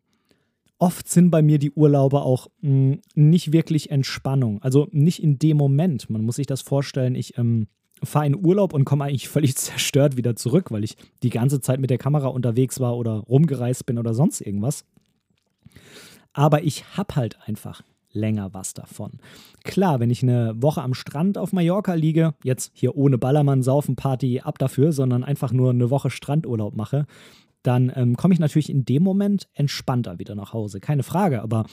Oft 0.79 1.09
sind 1.09 1.31
bei 1.31 1.43
mir 1.43 1.59
die 1.59 1.71
Urlaube 1.71 2.23
auch 2.23 2.49
mh, 2.61 2.71
hm, 2.71 3.01
nicht 3.15 3.53
wirklich 3.53 3.91
Entspannung, 3.91 4.61
also 4.63 4.89
nicht 4.91 5.23
in 5.23 5.39
dem 5.39 5.57
Moment. 5.57 6.11
Man 6.11 6.25
muss 6.25 6.37
sich 6.37 6.47
das 6.47 6.63
vorstellen, 6.63 7.15
ich 7.15 7.39
ähm, 7.39 7.69
fahre 8.03 8.27
in 8.27 8.45
Urlaub 8.45 8.73
und 8.73 8.85
komme 8.85 9.05
eigentlich 9.05 9.29
völlig 9.29 9.57
zerstört 9.57 10.17
wieder 10.17 10.35
zurück, 10.37 10.71
weil 10.71 10.85
ich 10.85 10.97
die 11.23 11.31
ganze 11.31 11.61
Zeit 11.61 11.79
mit 11.79 11.91
der 11.91 11.99
Kamera 11.99 12.29
unterwegs 12.29 12.81
war 12.81 12.97
oder 12.97 13.13
rumgereist 13.13 13.87
bin 13.87 13.99
oder 13.99 14.15
sonst 14.15 14.41
irgendwas. 14.41 14.85
Aber 16.33 16.65
ich 16.65 16.97
habe 16.97 17.15
halt 17.17 17.39
einfach 17.47 17.83
länger 18.13 18.53
was 18.53 18.75
davon. 18.75 19.13
Klar, 19.65 20.01
wenn 20.01 20.11
ich 20.11 20.23
eine 20.23 20.55
Woche 20.61 20.83
am 20.83 20.95
Strand 20.95 21.39
auf 21.39 21.53
Mallorca 21.53 21.95
liege, 21.95 22.35
jetzt 22.43 22.73
hier 22.75 22.97
ohne 22.97 23.19
Ballermann, 23.19 23.63
Saufen, 23.63 23.97
Party, 23.97 24.41
ab 24.41 24.59
dafür, 24.59 24.93
sondern 24.93 25.25
einfach 25.25 25.53
nur 25.53 25.71
eine 25.71 25.91
Woche 25.91 26.11
Strandurlaub 26.11 26.75
mache, 26.75 27.07
dann 27.63 27.93
ähm, 27.95 28.17
komme 28.17 28.35
ich 28.35 28.41
natürlich 28.41 28.71
in 28.71 28.85
dem 28.85 29.03
Moment 29.03 29.49
entspannter 29.55 30.19
wieder 30.19 30.35
nach 30.35 30.53
Hause. 30.53 30.81
Keine 30.81 31.03
Frage, 31.03 31.43
aber 31.43 31.65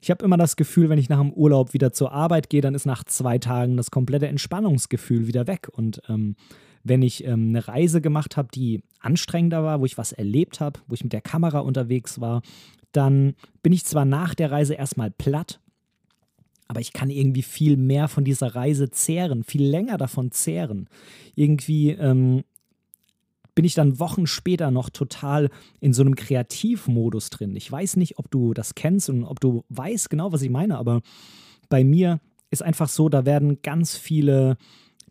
ich 0.00 0.10
habe 0.10 0.24
immer 0.24 0.36
das 0.36 0.56
Gefühl, 0.56 0.88
wenn 0.88 0.98
ich 0.98 1.08
nach 1.08 1.18
dem 1.18 1.32
Urlaub 1.32 1.74
wieder 1.74 1.92
zur 1.92 2.12
Arbeit 2.12 2.48
gehe, 2.48 2.60
dann 2.60 2.74
ist 2.74 2.86
nach 2.86 3.04
zwei 3.04 3.38
Tagen 3.38 3.76
das 3.76 3.90
komplette 3.90 4.28
Entspannungsgefühl 4.28 5.26
wieder 5.26 5.46
weg. 5.46 5.68
Und 5.72 6.00
ähm, 6.08 6.36
wenn 6.84 7.02
ich 7.02 7.24
ähm, 7.24 7.48
eine 7.48 7.66
Reise 7.66 8.00
gemacht 8.00 8.36
habe, 8.36 8.48
die 8.54 8.82
anstrengender 9.00 9.64
war, 9.64 9.80
wo 9.80 9.84
ich 9.84 9.98
was 9.98 10.12
erlebt 10.12 10.60
habe, 10.60 10.80
wo 10.86 10.94
ich 10.94 11.04
mit 11.04 11.12
der 11.12 11.20
Kamera 11.20 11.60
unterwegs 11.60 12.20
war, 12.20 12.42
dann 12.92 13.34
bin 13.62 13.72
ich 13.72 13.84
zwar 13.84 14.04
nach 14.04 14.34
der 14.34 14.50
Reise 14.50 14.74
erstmal 14.74 15.10
platt, 15.10 15.60
aber 16.68 16.80
ich 16.80 16.92
kann 16.92 17.10
irgendwie 17.10 17.42
viel 17.42 17.76
mehr 17.76 18.08
von 18.08 18.24
dieser 18.24 18.54
Reise 18.54 18.90
zehren, 18.90 19.44
viel 19.44 19.64
länger 19.64 19.98
davon 19.98 20.30
zehren. 20.30 20.88
Irgendwie 21.34 21.90
ähm, 21.90 22.44
bin 23.54 23.64
ich 23.64 23.74
dann 23.74 23.98
Wochen 23.98 24.26
später 24.26 24.70
noch 24.70 24.90
total 24.90 25.50
in 25.80 25.92
so 25.92 26.02
einem 26.02 26.16
Kreativmodus 26.16 27.30
drin. 27.30 27.56
Ich 27.56 27.70
weiß 27.70 27.96
nicht, 27.96 28.18
ob 28.18 28.30
du 28.30 28.54
das 28.54 28.74
kennst 28.74 29.10
und 29.10 29.24
ob 29.24 29.40
du 29.40 29.64
weißt 29.68 30.08
genau, 30.08 30.32
was 30.32 30.42
ich 30.42 30.50
meine, 30.50 30.78
aber 30.78 31.02
bei 31.68 31.84
mir 31.84 32.20
ist 32.50 32.62
einfach 32.62 32.88
so, 32.88 33.08
da 33.08 33.24
werden 33.24 33.60
ganz 33.62 33.96
viele 33.96 34.56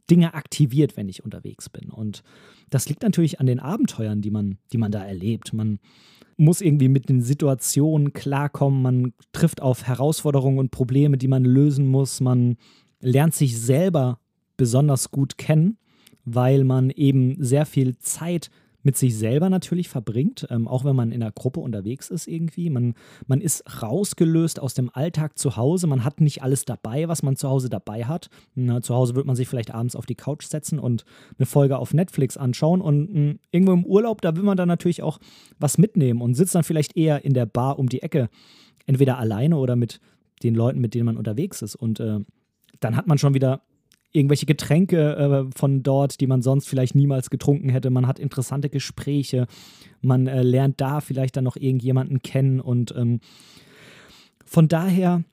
Dinge 0.10 0.34
aktiviert, 0.34 0.98
wenn 0.98 1.10
ich 1.10 1.24
unterwegs 1.24 1.70
bin. 1.70 1.89
Und 1.89 2.24
das 2.70 2.89
liegt 2.89 3.03
natürlich 3.03 3.39
an 3.39 3.46
den 3.46 3.60
Abenteuern, 3.60 4.22
die 4.22 4.31
man, 4.31 4.58
die 4.72 4.77
man 4.77 4.91
da 4.91 5.03
erlebt. 5.03 5.53
Man 5.53 5.79
muss 6.38 6.62
irgendwie 6.62 6.89
mit 6.89 7.10
den 7.10 7.22
Situationen 7.22 8.13
klarkommen, 8.13 8.81
man 8.81 9.13
trifft 9.31 9.62
auf 9.62 9.84
Herausforderungen 9.84 10.60
und 10.60 10.72
Probleme, 10.72 11.17
die 11.17 11.27
man 11.27 11.46
lösen 11.46 11.88
muss, 11.88 12.20
man 12.20 12.58
lernt 13.00 13.36
sich 13.36 13.60
selber 13.60 14.20
besonders 14.58 15.12
gut 15.12 15.38
kennen, 15.38 15.77
weil 16.25 16.63
man 16.63 16.89
eben 16.89 17.36
sehr 17.43 17.65
viel 17.65 17.98
Zeit 17.98 18.50
mit 18.83 18.97
sich 18.97 19.17
selber 19.17 19.50
natürlich 19.50 19.89
verbringt, 19.89 20.47
ähm, 20.50 20.67
auch 20.67 20.83
wenn 20.83 20.95
man 20.95 21.11
in 21.11 21.21
einer 21.21 21.31
Gruppe 21.31 21.59
unterwegs 21.59 22.09
ist 22.09 22.27
irgendwie. 22.27 22.69
Man, 22.69 22.95
man 23.27 23.41
ist 23.41 23.81
rausgelöst 23.81 24.59
aus 24.59 24.73
dem 24.73 24.89
Alltag 24.93 25.38
zu 25.38 25.55
Hause. 25.55 25.88
Man 25.88 26.03
hat 26.03 26.21
nicht 26.21 26.43
alles 26.43 26.65
dabei, 26.65 27.07
was 27.07 27.23
man 27.23 27.35
zu 27.35 27.50
Hause 27.50 27.69
dabei 27.69 28.05
hat. 28.05 28.29
Na, 28.55 28.81
zu 28.81 28.95
Hause 28.95 29.15
wird 29.15 29.25
man 29.25 29.35
sich 29.35 29.47
vielleicht 29.47 29.73
abends 29.73 29.95
auf 29.95 30.05
die 30.05 30.15
Couch 30.15 30.45
setzen 30.45 30.79
und 30.79 31.05
eine 31.38 31.45
Folge 31.45 31.77
auf 31.77 31.93
Netflix 31.93 32.38
anschauen. 32.38 32.81
Und 32.81 33.13
mh, 33.13 33.15
hm, 33.15 33.39
irgendwo 33.51 33.73
im 33.73 33.85
Urlaub, 33.85 34.21
da 34.21 34.35
will 34.35 34.43
man 34.43 34.57
dann 34.57 34.67
natürlich 34.67 35.03
auch 35.03 35.19
was 35.59 35.77
mitnehmen 35.77 36.21
und 36.21 36.35
sitzt 36.35 36.55
dann 36.55 36.63
vielleicht 36.63 36.97
eher 36.97 37.23
in 37.23 37.33
der 37.33 37.45
Bar 37.45 37.79
um 37.79 37.89
die 37.89 38.01
Ecke. 38.01 38.29
Entweder 38.85 39.19
alleine 39.19 39.57
oder 39.57 39.75
mit 39.75 40.00
den 40.43 40.55
Leuten, 40.55 40.79
mit 40.79 40.95
denen 40.95 41.05
man 41.05 41.17
unterwegs 41.17 41.61
ist. 41.61 41.75
Und 41.75 42.00
äh, 42.00 42.19
dann 42.79 42.95
hat 42.95 43.07
man 43.07 43.17
schon 43.17 43.33
wieder 43.33 43.61
irgendwelche 44.11 44.45
Getränke 44.45 45.15
äh, 45.15 45.57
von 45.57 45.83
dort, 45.83 46.19
die 46.19 46.27
man 46.27 46.41
sonst 46.41 46.67
vielleicht 46.67 46.95
niemals 46.95 47.29
getrunken 47.29 47.69
hätte. 47.69 47.89
Man 47.89 48.07
hat 48.07 48.19
interessante 48.19 48.69
Gespräche. 48.69 49.47
Man 50.01 50.27
äh, 50.27 50.43
lernt 50.43 50.81
da 50.81 51.01
vielleicht 51.01 51.37
dann 51.37 51.43
noch 51.43 51.55
irgendjemanden 51.55 52.21
kennen. 52.21 52.59
Und 52.59 52.93
ähm, 52.95 53.19
von 54.45 54.67
daher, 54.67 55.23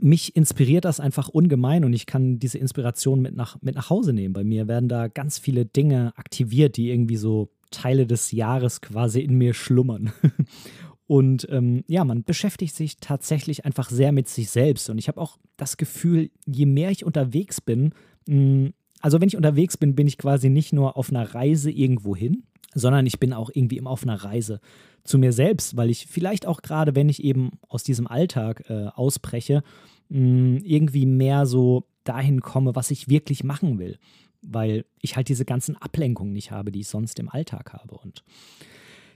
mich 0.00 0.36
inspiriert 0.36 0.84
das 0.84 1.00
einfach 1.00 1.28
ungemein 1.28 1.84
und 1.84 1.94
ich 1.94 2.04
kann 2.04 2.38
diese 2.38 2.58
Inspiration 2.58 3.22
mit 3.22 3.34
nach, 3.34 3.56
mit 3.62 3.76
nach 3.76 3.88
Hause 3.88 4.12
nehmen. 4.12 4.34
Bei 4.34 4.44
mir 4.44 4.68
werden 4.68 4.88
da 4.90 5.08
ganz 5.08 5.38
viele 5.38 5.64
Dinge 5.64 6.12
aktiviert, 6.16 6.76
die 6.76 6.90
irgendwie 6.90 7.16
so 7.16 7.50
Teile 7.70 8.06
des 8.06 8.32
Jahres 8.32 8.80
quasi 8.80 9.20
in 9.20 9.36
mir 9.38 9.54
schlummern. 9.54 10.12
Und 11.06 11.46
ähm, 11.50 11.84
ja, 11.86 12.04
man 12.04 12.24
beschäftigt 12.24 12.74
sich 12.74 12.96
tatsächlich 12.98 13.64
einfach 13.64 13.90
sehr 13.90 14.12
mit 14.12 14.28
sich 14.28 14.50
selbst. 14.50 14.90
Und 14.90 14.98
ich 14.98 15.08
habe 15.08 15.20
auch 15.20 15.38
das 15.56 15.76
Gefühl, 15.76 16.30
je 16.46 16.66
mehr 16.66 16.90
ich 16.90 17.04
unterwegs 17.04 17.60
bin, 17.60 17.92
mh, 18.26 18.34
hm, 18.34 18.72
also 19.00 19.20
wenn 19.20 19.28
ich 19.28 19.36
unterwegs 19.36 19.76
bin, 19.76 19.94
bin 19.94 20.06
ich 20.06 20.18
quasi 20.18 20.48
nicht 20.48 20.72
nur 20.72 20.96
auf 20.96 21.10
einer 21.10 21.34
Reise 21.34 21.70
irgendwo 21.70 22.16
hin, 22.16 22.44
sondern 22.74 23.06
ich 23.06 23.20
bin 23.20 23.32
auch 23.32 23.50
irgendwie 23.52 23.76
immer 23.76 23.90
auf 23.90 24.02
einer 24.02 24.24
Reise 24.24 24.60
zu 25.04 25.18
mir 25.18 25.32
selbst, 25.32 25.76
weil 25.76 25.90
ich 25.90 26.06
vielleicht 26.06 26.46
auch 26.46 26.62
gerade, 26.62 26.96
wenn 26.96 27.08
ich 27.08 27.22
eben 27.22 27.52
aus 27.68 27.84
diesem 27.84 28.06
Alltag 28.06 28.64
äh, 28.68 28.86
ausbreche, 28.86 29.62
mh, 30.08 30.18
hm, 30.18 30.56
irgendwie 30.64 31.06
mehr 31.06 31.46
so 31.46 31.86
dahin 32.04 32.40
komme, 32.40 32.74
was 32.74 32.90
ich 32.90 33.08
wirklich 33.08 33.44
machen 33.44 33.78
will, 33.78 33.98
weil 34.42 34.84
ich 35.02 35.16
halt 35.16 35.28
diese 35.28 35.44
ganzen 35.44 35.76
Ablenkungen 35.76 36.32
nicht 36.32 36.50
habe, 36.50 36.72
die 36.72 36.80
ich 36.80 36.88
sonst 36.88 37.18
im 37.18 37.28
Alltag 37.28 37.72
habe. 37.74 37.96
Und 37.96 38.24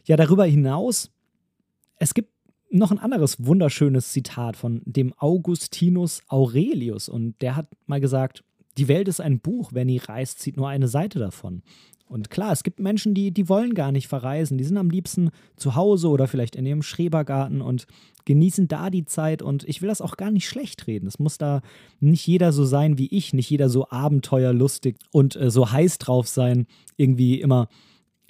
ja, 0.05 0.17
darüber 0.17 0.45
hinaus 0.45 1.11
es 2.01 2.15
gibt 2.15 2.33
noch 2.71 2.91
ein 2.91 2.99
anderes 2.99 3.45
wunderschönes 3.45 4.11
Zitat 4.11 4.57
von 4.57 4.83
dem 4.85 5.13
Augustinus 5.19 6.23
Aurelius 6.29 7.09
und 7.09 7.41
der 7.43 7.55
hat 7.57 7.69
mal 7.87 8.01
gesagt, 8.01 8.43
die 8.79 8.89
Welt 8.89 9.07
ist 9.09 9.21
ein 9.21 9.41
Buch, 9.41 9.71
wer 9.75 9.85
nie 9.85 9.99
reist, 9.99 10.41
zieht 10.41 10.57
nur 10.57 10.69
eine 10.69 10.89
Seite 10.89 11.19
davon. 11.19 11.63
Und 12.07 12.31
klar, 12.31 12.53
es 12.53 12.65
gibt 12.65 12.81
Menschen, 12.81 13.15
die, 13.15 13.31
die 13.31 13.49
wollen 13.49 13.75
gar 13.75 13.93
nicht 13.93 14.09
verreisen, 14.09 14.59
die 14.59 14.65
sind 14.65 14.79
am 14.79 14.91
liebsten 14.91 15.31
zu 15.57 15.77
Hause 15.77 16.09
oder 16.09 16.27
vielleicht 16.27 16.57
in 16.57 16.67
ihrem 16.67 16.83
Schrebergarten 16.83 17.61
und 17.61 17.87
genießen 18.25 18.67
da 18.67 18.91
die 18.91 19.05
Zeit 19.05 19.43
und 19.43 19.65
ich 19.69 19.83
will 19.83 19.89
das 19.89 20.01
auch 20.01 20.17
gar 20.17 20.31
nicht 20.31 20.49
schlecht 20.49 20.87
reden. 20.87 21.07
Es 21.07 21.19
muss 21.19 21.39
da 21.39 21.61
nicht 22.01 22.27
jeder 22.27 22.53
so 22.53 22.65
sein 22.65 22.99
wie 22.99 23.09
ich, 23.09 23.33
nicht 23.33 23.51
jeder 23.51 23.69
so 23.69 23.89
abenteuerlustig 23.91 24.97
und 25.13 25.37
äh, 25.37 25.51
so 25.51 25.71
heiß 25.71 25.99
drauf 25.99 26.27
sein, 26.29 26.67
irgendwie 26.97 27.41
immer 27.41 27.69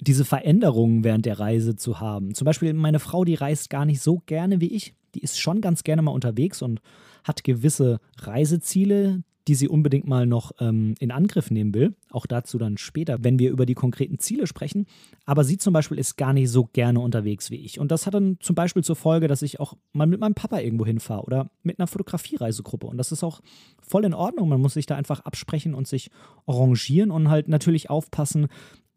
diese 0.01 0.25
Veränderungen 0.25 1.03
während 1.03 1.25
der 1.25 1.39
Reise 1.39 1.75
zu 1.75 1.99
haben. 1.99 2.33
Zum 2.33 2.45
Beispiel 2.45 2.73
meine 2.73 2.99
Frau, 2.99 3.23
die 3.23 3.35
reist 3.35 3.69
gar 3.69 3.85
nicht 3.85 4.01
so 4.01 4.21
gerne 4.25 4.59
wie 4.59 4.73
ich. 4.73 4.93
Die 5.15 5.21
ist 5.21 5.39
schon 5.39 5.61
ganz 5.61 5.83
gerne 5.83 6.01
mal 6.01 6.11
unterwegs 6.11 6.61
und 6.61 6.81
hat 7.23 7.43
gewisse 7.43 7.99
Reiseziele, 8.17 9.23
die 9.47 9.55
sie 9.55 9.67
unbedingt 9.67 10.07
mal 10.07 10.25
noch 10.25 10.51
ähm, 10.59 10.95
in 10.99 11.11
Angriff 11.11 11.51
nehmen 11.51 11.73
will. 11.73 11.95
Auch 12.09 12.25
dazu 12.25 12.57
dann 12.57 12.77
später, 12.77 13.23
wenn 13.23 13.39
wir 13.39 13.51
über 13.51 13.65
die 13.65 13.73
konkreten 13.73 14.19
Ziele 14.19 14.47
sprechen. 14.47 14.85
Aber 15.25 15.43
sie 15.43 15.57
zum 15.57 15.73
Beispiel 15.73 15.97
ist 15.97 16.15
gar 16.15 16.33
nicht 16.33 16.49
so 16.49 16.65
gerne 16.65 16.99
unterwegs 16.99 17.51
wie 17.51 17.55
ich. 17.55 17.79
Und 17.79 17.91
das 17.91 18.05
hat 18.05 18.13
dann 18.13 18.37
zum 18.39 18.55
Beispiel 18.55 18.83
zur 18.83 18.95
Folge, 18.95 19.27
dass 19.27 19.41
ich 19.41 19.59
auch 19.59 19.75
mal 19.93 20.07
mit 20.07 20.19
meinem 20.19 20.35
Papa 20.35 20.59
irgendwo 20.59 20.85
hinfahre 20.85 21.23
oder 21.23 21.51
mit 21.63 21.79
einer 21.79 21.87
Fotografiereisegruppe. 21.87 22.87
Und 22.87 22.97
das 22.97 23.11
ist 23.11 23.23
auch 23.23 23.41
voll 23.81 24.05
in 24.05 24.13
Ordnung. 24.13 24.49
Man 24.49 24.61
muss 24.61 24.75
sich 24.75 24.85
da 24.85 24.95
einfach 24.95 25.21
absprechen 25.21 25.73
und 25.73 25.87
sich 25.87 26.09
arrangieren 26.45 27.11
und 27.11 27.29
halt 27.29 27.47
natürlich 27.47 27.89
aufpassen, 27.89 28.47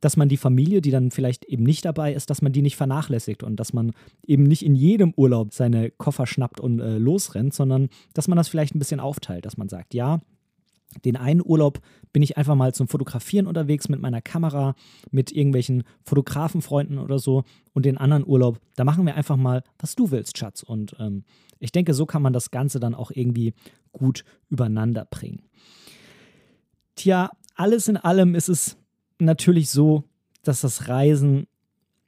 dass 0.04 0.18
man 0.18 0.28
die 0.28 0.36
Familie, 0.36 0.82
die 0.82 0.90
dann 0.90 1.10
vielleicht 1.10 1.46
eben 1.46 1.62
nicht 1.62 1.86
dabei 1.86 2.12
ist, 2.12 2.28
dass 2.28 2.42
man 2.42 2.52
die 2.52 2.60
nicht 2.60 2.76
vernachlässigt 2.76 3.42
und 3.42 3.56
dass 3.56 3.72
man 3.72 3.92
eben 4.26 4.42
nicht 4.42 4.62
in 4.62 4.74
jedem 4.74 5.14
Urlaub 5.16 5.54
seine 5.54 5.90
Koffer 5.90 6.26
schnappt 6.26 6.60
und 6.60 6.78
äh, 6.78 6.98
losrennt, 6.98 7.54
sondern 7.54 7.88
dass 8.12 8.28
man 8.28 8.36
das 8.36 8.48
vielleicht 8.48 8.74
ein 8.74 8.78
bisschen 8.78 9.00
aufteilt, 9.00 9.46
dass 9.46 9.56
man 9.56 9.70
sagt, 9.70 9.94
ja, 9.94 10.20
den 11.06 11.16
einen 11.16 11.40
Urlaub 11.42 11.80
bin 12.12 12.22
ich 12.22 12.36
einfach 12.36 12.54
mal 12.54 12.74
zum 12.74 12.86
Fotografieren 12.86 13.46
unterwegs 13.46 13.88
mit 13.88 14.02
meiner 14.02 14.20
Kamera, 14.20 14.74
mit 15.10 15.32
irgendwelchen 15.32 15.84
Fotografenfreunden 16.02 16.98
oder 16.98 17.18
so. 17.18 17.44
Und 17.72 17.86
den 17.86 17.96
anderen 17.96 18.26
Urlaub, 18.26 18.60
da 18.76 18.84
machen 18.84 19.06
wir 19.06 19.14
einfach 19.14 19.38
mal, 19.38 19.62
was 19.78 19.96
du 19.96 20.10
willst, 20.10 20.36
Schatz. 20.36 20.62
Und 20.62 20.94
ähm, 21.00 21.24
ich 21.60 21.72
denke, 21.72 21.94
so 21.94 22.04
kann 22.04 22.20
man 22.20 22.34
das 22.34 22.50
Ganze 22.50 22.78
dann 22.78 22.94
auch 22.94 23.10
irgendwie 23.10 23.54
gut 23.92 24.22
übereinander 24.50 25.06
bringen. 25.06 25.40
Tja, 26.94 27.30
alles 27.56 27.88
in 27.88 27.96
allem 27.96 28.34
ist 28.34 28.50
es 28.50 28.76
natürlich 29.18 29.70
so, 29.70 30.04
dass 30.42 30.60
das 30.60 30.88
Reisen 30.88 31.46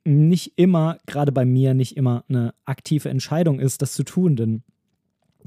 nicht 0.05 0.53
immer, 0.57 0.99
gerade 1.07 1.33
bei 1.33 1.45
mir, 1.45 1.75
nicht 1.75 1.97
immer 1.97 2.25
eine 2.29 2.55
aktive 2.65 3.09
Entscheidung 3.09 3.59
ist, 3.59 3.83
das 3.83 3.95
zu 3.95 4.05
tun, 4.05 4.37
denn 4.37 4.63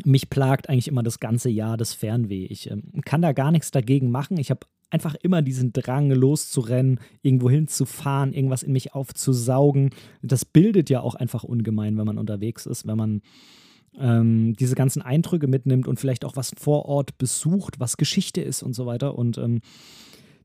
mich 0.05 0.29
plagt 0.29 0.69
eigentlich 0.69 0.87
immer 0.87 1.03
das 1.03 1.19
ganze 1.19 1.49
Jahr 1.49 1.77
das 1.77 1.93
Fernweh. 1.93 2.45
Ich 2.45 2.69
ähm, 2.69 2.83
kann 3.05 3.21
da 3.21 3.31
gar 3.31 3.51
nichts 3.51 3.71
dagegen 3.71 4.11
machen. 4.11 4.37
Ich 4.37 4.49
habe 4.49 4.61
einfach 4.89 5.15
immer 5.15 5.41
diesen 5.41 5.71
Drang, 5.71 6.09
loszurennen, 6.11 6.99
irgendwo 7.21 7.49
hinzufahren, 7.49 8.33
irgendwas 8.33 8.63
in 8.63 8.71
mich 8.71 8.93
aufzusaugen. 8.93 9.91
Das 10.21 10.45
bildet 10.45 10.89
ja 10.89 11.01
auch 11.01 11.15
einfach 11.15 11.43
ungemein, 11.43 11.97
wenn 11.97 12.05
man 12.05 12.17
unterwegs 12.17 12.65
ist, 12.65 12.87
wenn 12.87 12.97
man 12.97 13.21
ähm, 13.97 14.55
diese 14.55 14.75
ganzen 14.75 15.01
Eindrücke 15.01 15.47
mitnimmt 15.47 15.87
und 15.87 15.99
vielleicht 15.99 16.25
auch 16.25 16.35
was 16.35 16.51
vor 16.57 16.85
Ort 16.85 17.17
besucht, 17.17 17.79
was 17.79 17.97
Geschichte 17.97 18.41
ist 18.41 18.63
und 18.63 18.73
so 18.73 18.85
weiter. 18.85 19.17
Und 19.17 19.37
ähm, 19.37 19.61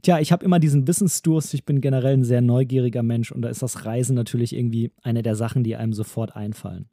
Tja, 0.04 0.20
ich 0.20 0.32
habe 0.32 0.44
immer 0.44 0.60
diesen 0.60 0.86
Wissensdurst. 0.86 1.54
Ich 1.54 1.64
bin 1.64 1.80
generell 1.80 2.12
ein 2.12 2.24
sehr 2.24 2.42
neugieriger 2.42 3.02
Mensch 3.02 3.32
und 3.32 3.40
da 3.40 3.48
ist 3.48 3.62
das 3.62 3.86
Reisen 3.86 4.14
natürlich 4.14 4.54
irgendwie 4.54 4.92
eine 5.02 5.22
der 5.22 5.34
Sachen, 5.34 5.64
die 5.64 5.76
einem 5.76 5.94
sofort 5.94 6.36
einfallen. 6.36 6.90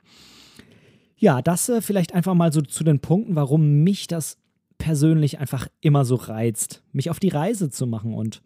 Ja, 1.18 1.42
das 1.42 1.68
äh, 1.68 1.82
vielleicht 1.82 2.14
einfach 2.14 2.34
mal 2.36 2.54
so 2.54 2.62
zu 2.62 2.86
den 2.86 3.02
Punkten, 3.02 3.36
warum 3.36 3.84
mich 3.84 4.08
das 4.08 4.38
persönlich 4.78 5.40
einfach 5.40 5.68
immer 5.82 6.06
so 6.06 6.16
reizt, 6.16 6.84
mich 6.94 7.10
auf 7.10 7.20
die 7.20 7.28
Reise 7.28 7.70
zu 7.70 7.86
machen. 7.86 8.14
Und 8.14 8.42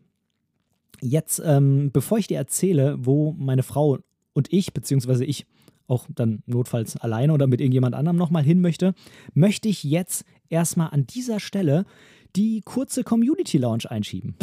jetzt, 1.00 1.40
ähm, 1.46 1.92
bevor 1.94 2.18
ich 2.18 2.26
dir 2.26 2.38
erzähle, 2.38 2.98
wo 2.98 3.34
meine 3.38 3.62
Frau 3.62 4.00
und 4.34 4.52
ich, 4.52 4.74
beziehungsweise 4.74 5.26
ich 5.26 5.46
auch 5.86 6.08
dann 6.10 6.42
notfalls 6.48 6.98
alleine 6.98 7.34
oder 7.34 7.46
mit 7.46 7.62
irgendjemand 7.62 7.94
anderem 7.94 8.18
nochmal 8.18 8.42
hin 8.42 8.62
möchte, 8.62 8.96
möchte 9.36 9.70
ich 9.70 9.84
jetzt 9.84 10.26
erstmal 10.50 10.90
an 10.90 11.06
dieser 11.06 11.40
Stelle 11.40 11.86
die 12.36 12.62
kurze 12.62 13.04
Community 13.04 13.58
Lounge 13.58 13.90
einschieben. 13.90 14.36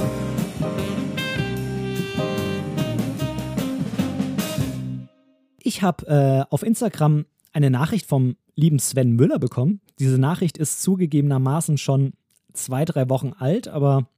Ich 5.62 5.82
habe 5.82 6.06
äh, 6.06 6.44
auf 6.52 6.62
Instagram 6.62 7.26
eine 7.52 7.70
Nachricht 7.70 8.06
vom 8.06 8.36
lieben 8.54 8.78
Sven 8.78 9.12
Müller 9.12 9.38
bekommen. 9.38 9.80
Diese 9.98 10.18
Nachricht 10.18 10.58
ist 10.58 10.82
zugegebenermaßen 10.82 11.78
schon 11.78 12.14
zwei, 12.52 12.84
drei 12.84 13.08
Wochen 13.08 13.32
alt, 13.38 13.68
aber 13.68 14.08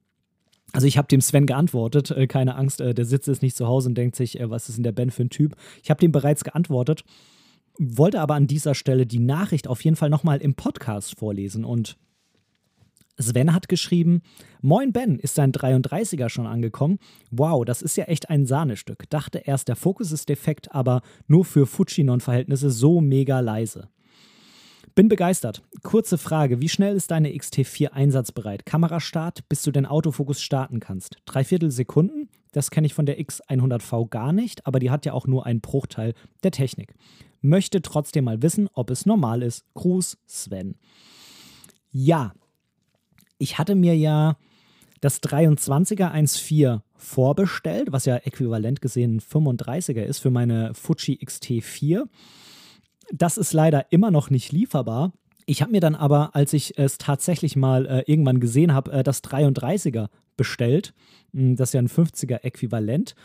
also 0.73 0.87
ich 0.87 0.97
habe 0.97 1.07
dem 1.07 1.21
Sven 1.21 1.45
geantwortet, 1.45 2.11
äh, 2.11 2.27
keine 2.27 2.55
Angst, 2.55 2.81
äh, 2.81 2.93
der 2.93 3.05
sitzt 3.05 3.27
jetzt 3.27 3.41
nicht 3.41 3.55
zu 3.55 3.67
Hause 3.67 3.89
und 3.89 3.95
denkt 3.95 4.15
sich, 4.15 4.39
äh, 4.39 4.49
was 4.49 4.67
ist 4.67 4.75
denn 4.75 4.83
der 4.83 4.91
Ben 4.91 5.11
für 5.11 5.23
ein 5.23 5.29
Typ? 5.29 5.55
Ich 5.83 5.89
habe 5.89 5.99
dem 5.99 6.11
bereits 6.11 6.43
geantwortet, 6.43 7.03
wollte 7.77 8.19
aber 8.19 8.35
an 8.35 8.47
dieser 8.47 8.75
Stelle 8.75 9.05
die 9.05 9.19
Nachricht 9.19 9.67
auf 9.67 9.83
jeden 9.83 9.95
Fall 9.95 10.09
nochmal 10.09 10.39
im 10.39 10.55
Podcast 10.55 11.17
vorlesen 11.17 11.63
und 11.63 11.97
Sven 13.17 13.53
hat 13.53 13.69
geschrieben: 13.69 14.21
Moin 14.61 14.91
Ben, 14.91 15.19
ist 15.19 15.37
dein 15.37 15.51
33er 15.51 16.29
schon 16.29 16.47
angekommen? 16.47 16.99
Wow, 17.31 17.65
das 17.65 17.81
ist 17.81 17.97
ja 17.97 18.05
echt 18.05 18.29
ein 18.29 18.45
Sahnestück. 18.45 19.09
Dachte 19.09 19.39
erst, 19.39 19.67
der 19.67 19.75
Fokus 19.75 20.11
ist 20.11 20.29
defekt, 20.29 20.73
aber 20.73 21.01
nur 21.27 21.45
für 21.45 21.65
Fujinon-Verhältnisse 21.65 22.69
so 22.69 23.01
mega 23.01 23.39
leise. 23.39 23.89
Bin 24.95 25.09
begeistert. 25.09 25.61
Kurze 25.83 26.17
Frage: 26.17 26.61
Wie 26.61 26.69
schnell 26.69 26.95
ist 26.95 27.11
deine 27.11 27.29
XT4 27.29 27.89
einsatzbereit? 27.89 28.65
Kamerastart, 28.65 29.47
bis 29.49 29.63
du 29.63 29.71
den 29.71 29.85
Autofokus 29.85 30.41
starten 30.41 30.79
kannst? 30.79 31.17
Dreiviertel 31.25 31.71
Sekunden? 31.71 32.29
Das 32.53 32.71
kenne 32.71 32.87
ich 32.87 32.93
von 32.93 33.05
der 33.05 33.19
X100V 33.19 34.09
gar 34.09 34.31
nicht, 34.31 34.65
aber 34.65 34.79
die 34.79 34.89
hat 34.89 35.05
ja 35.05 35.11
auch 35.11 35.27
nur 35.27 35.45
einen 35.45 35.59
Bruchteil 35.59 36.13
der 36.43 36.51
Technik. 36.51 36.93
Möchte 37.41 37.81
trotzdem 37.81 38.23
mal 38.23 38.41
wissen, 38.41 38.69
ob 38.73 38.89
es 38.89 39.05
normal 39.05 39.43
ist. 39.43 39.65
Gruß, 39.73 40.17
Sven. 40.25 40.75
Ja, 41.91 42.33
ich 43.37 43.57
hatte 43.57 43.75
mir 43.75 43.95
ja 43.95 44.37
das 45.01 45.21
23er 45.21 46.11
1.4 46.11 46.81
vorbestellt, 46.95 47.91
was 47.91 48.05
ja 48.05 48.15
äquivalent 48.17 48.81
gesehen 48.81 49.17
ein 49.17 49.19
35er 49.19 50.01
ist 50.01 50.19
für 50.19 50.31
meine 50.31 50.73
Fuji 50.73 51.17
X-T4. 51.21 52.05
Das 53.11 53.37
ist 53.37 53.53
leider 53.53 53.91
immer 53.91 54.09
noch 54.09 54.29
nicht 54.29 54.51
lieferbar. 54.51 55.13
Ich 55.45 55.61
habe 55.61 55.71
mir 55.71 55.81
dann 55.81 55.95
aber, 55.95 56.35
als 56.35 56.53
ich 56.53 56.77
es 56.79 56.97
tatsächlich 56.97 57.55
mal 57.55 57.85
äh, 57.85 58.03
irgendwann 58.07 58.39
gesehen 58.39 58.73
habe, 58.73 58.91
äh, 58.91 59.03
das 59.03 59.23
33er 59.23 60.07
bestellt. 60.37 60.93
Hm, 61.33 61.55
das 61.55 61.69
ist 61.69 61.73
ja 61.73 61.81
ein 61.81 61.89
50er 61.89 62.43
Äquivalent. 62.43 63.15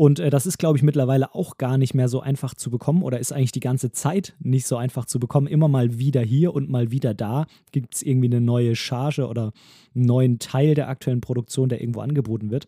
Und 0.00 0.18
äh, 0.18 0.30
das 0.30 0.46
ist, 0.46 0.58
glaube 0.58 0.78
ich, 0.78 0.82
mittlerweile 0.82 1.34
auch 1.34 1.58
gar 1.58 1.76
nicht 1.76 1.92
mehr 1.92 2.08
so 2.08 2.20
einfach 2.20 2.54
zu 2.54 2.70
bekommen 2.70 3.02
oder 3.02 3.18
ist 3.18 3.32
eigentlich 3.32 3.52
die 3.52 3.60
ganze 3.60 3.92
Zeit 3.92 4.34
nicht 4.40 4.66
so 4.66 4.78
einfach 4.78 5.04
zu 5.04 5.20
bekommen. 5.20 5.46
Immer 5.46 5.68
mal 5.68 5.98
wieder 5.98 6.22
hier 6.22 6.54
und 6.54 6.70
mal 6.70 6.90
wieder 6.90 7.12
da 7.12 7.44
gibt 7.70 7.96
es 7.96 8.02
irgendwie 8.02 8.28
eine 8.28 8.40
neue 8.40 8.76
Charge 8.76 9.28
oder 9.28 9.52
einen 9.94 10.06
neuen 10.06 10.38
Teil 10.38 10.74
der 10.74 10.88
aktuellen 10.88 11.20
Produktion, 11.20 11.68
der 11.68 11.82
irgendwo 11.82 12.00
angeboten 12.00 12.50
wird. 12.50 12.66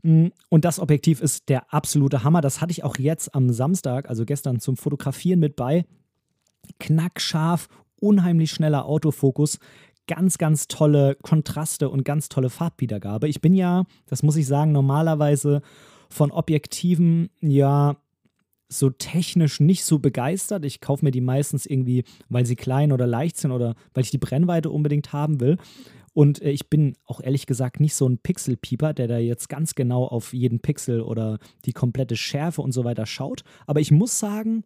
Mm, 0.00 0.28
und 0.48 0.64
das 0.64 0.80
Objektiv 0.80 1.20
ist 1.20 1.50
der 1.50 1.74
absolute 1.74 2.24
Hammer. 2.24 2.40
Das 2.40 2.62
hatte 2.62 2.70
ich 2.70 2.84
auch 2.84 2.96
jetzt 2.96 3.34
am 3.34 3.52
Samstag, 3.52 4.08
also 4.08 4.24
gestern 4.24 4.58
zum 4.58 4.78
Fotografieren 4.78 5.40
mit 5.40 5.56
bei. 5.56 5.84
Knackscharf, 6.80 7.68
unheimlich 8.00 8.50
schneller 8.50 8.86
Autofokus, 8.86 9.58
ganz, 10.06 10.38
ganz 10.38 10.68
tolle 10.68 11.16
Kontraste 11.20 11.90
und 11.90 12.06
ganz 12.06 12.30
tolle 12.30 12.48
Farbwiedergabe. 12.48 13.28
Ich 13.28 13.42
bin 13.42 13.52
ja, 13.52 13.84
das 14.06 14.22
muss 14.22 14.36
ich 14.36 14.46
sagen, 14.46 14.72
normalerweise 14.72 15.60
von 16.12 16.30
Objektiven 16.30 17.30
ja 17.40 17.96
so 18.68 18.90
technisch 18.90 19.60
nicht 19.60 19.84
so 19.84 19.98
begeistert. 19.98 20.64
Ich 20.64 20.80
kaufe 20.80 21.04
mir 21.04 21.10
die 21.10 21.20
meistens 21.20 21.66
irgendwie, 21.66 22.04
weil 22.28 22.46
sie 22.46 22.56
klein 22.56 22.92
oder 22.92 23.06
leicht 23.06 23.36
sind 23.36 23.52
oder 23.52 23.74
weil 23.94 24.04
ich 24.04 24.10
die 24.10 24.18
Brennweite 24.18 24.70
unbedingt 24.70 25.12
haben 25.12 25.40
will. 25.40 25.58
Und 26.14 26.42
äh, 26.42 26.50
ich 26.50 26.68
bin 26.68 26.94
auch 27.06 27.20
ehrlich 27.20 27.46
gesagt 27.46 27.80
nicht 27.80 27.94
so 27.94 28.08
ein 28.08 28.18
Pixelpieper, 28.18 28.92
der 28.92 29.08
da 29.08 29.18
jetzt 29.18 29.48
ganz 29.48 29.74
genau 29.74 30.04
auf 30.04 30.32
jeden 30.32 30.60
Pixel 30.60 31.00
oder 31.00 31.38
die 31.64 31.72
komplette 31.72 32.16
Schärfe 32.16 32.62
und 32.62 32.72
so 32.72 32.84
weiter 32.84 33.06
schaut. 33.06 33.42
Aber 33.66 33.80
ich 33.80 33.90
muss 33.90 34.18
sagen, 34.18 34.64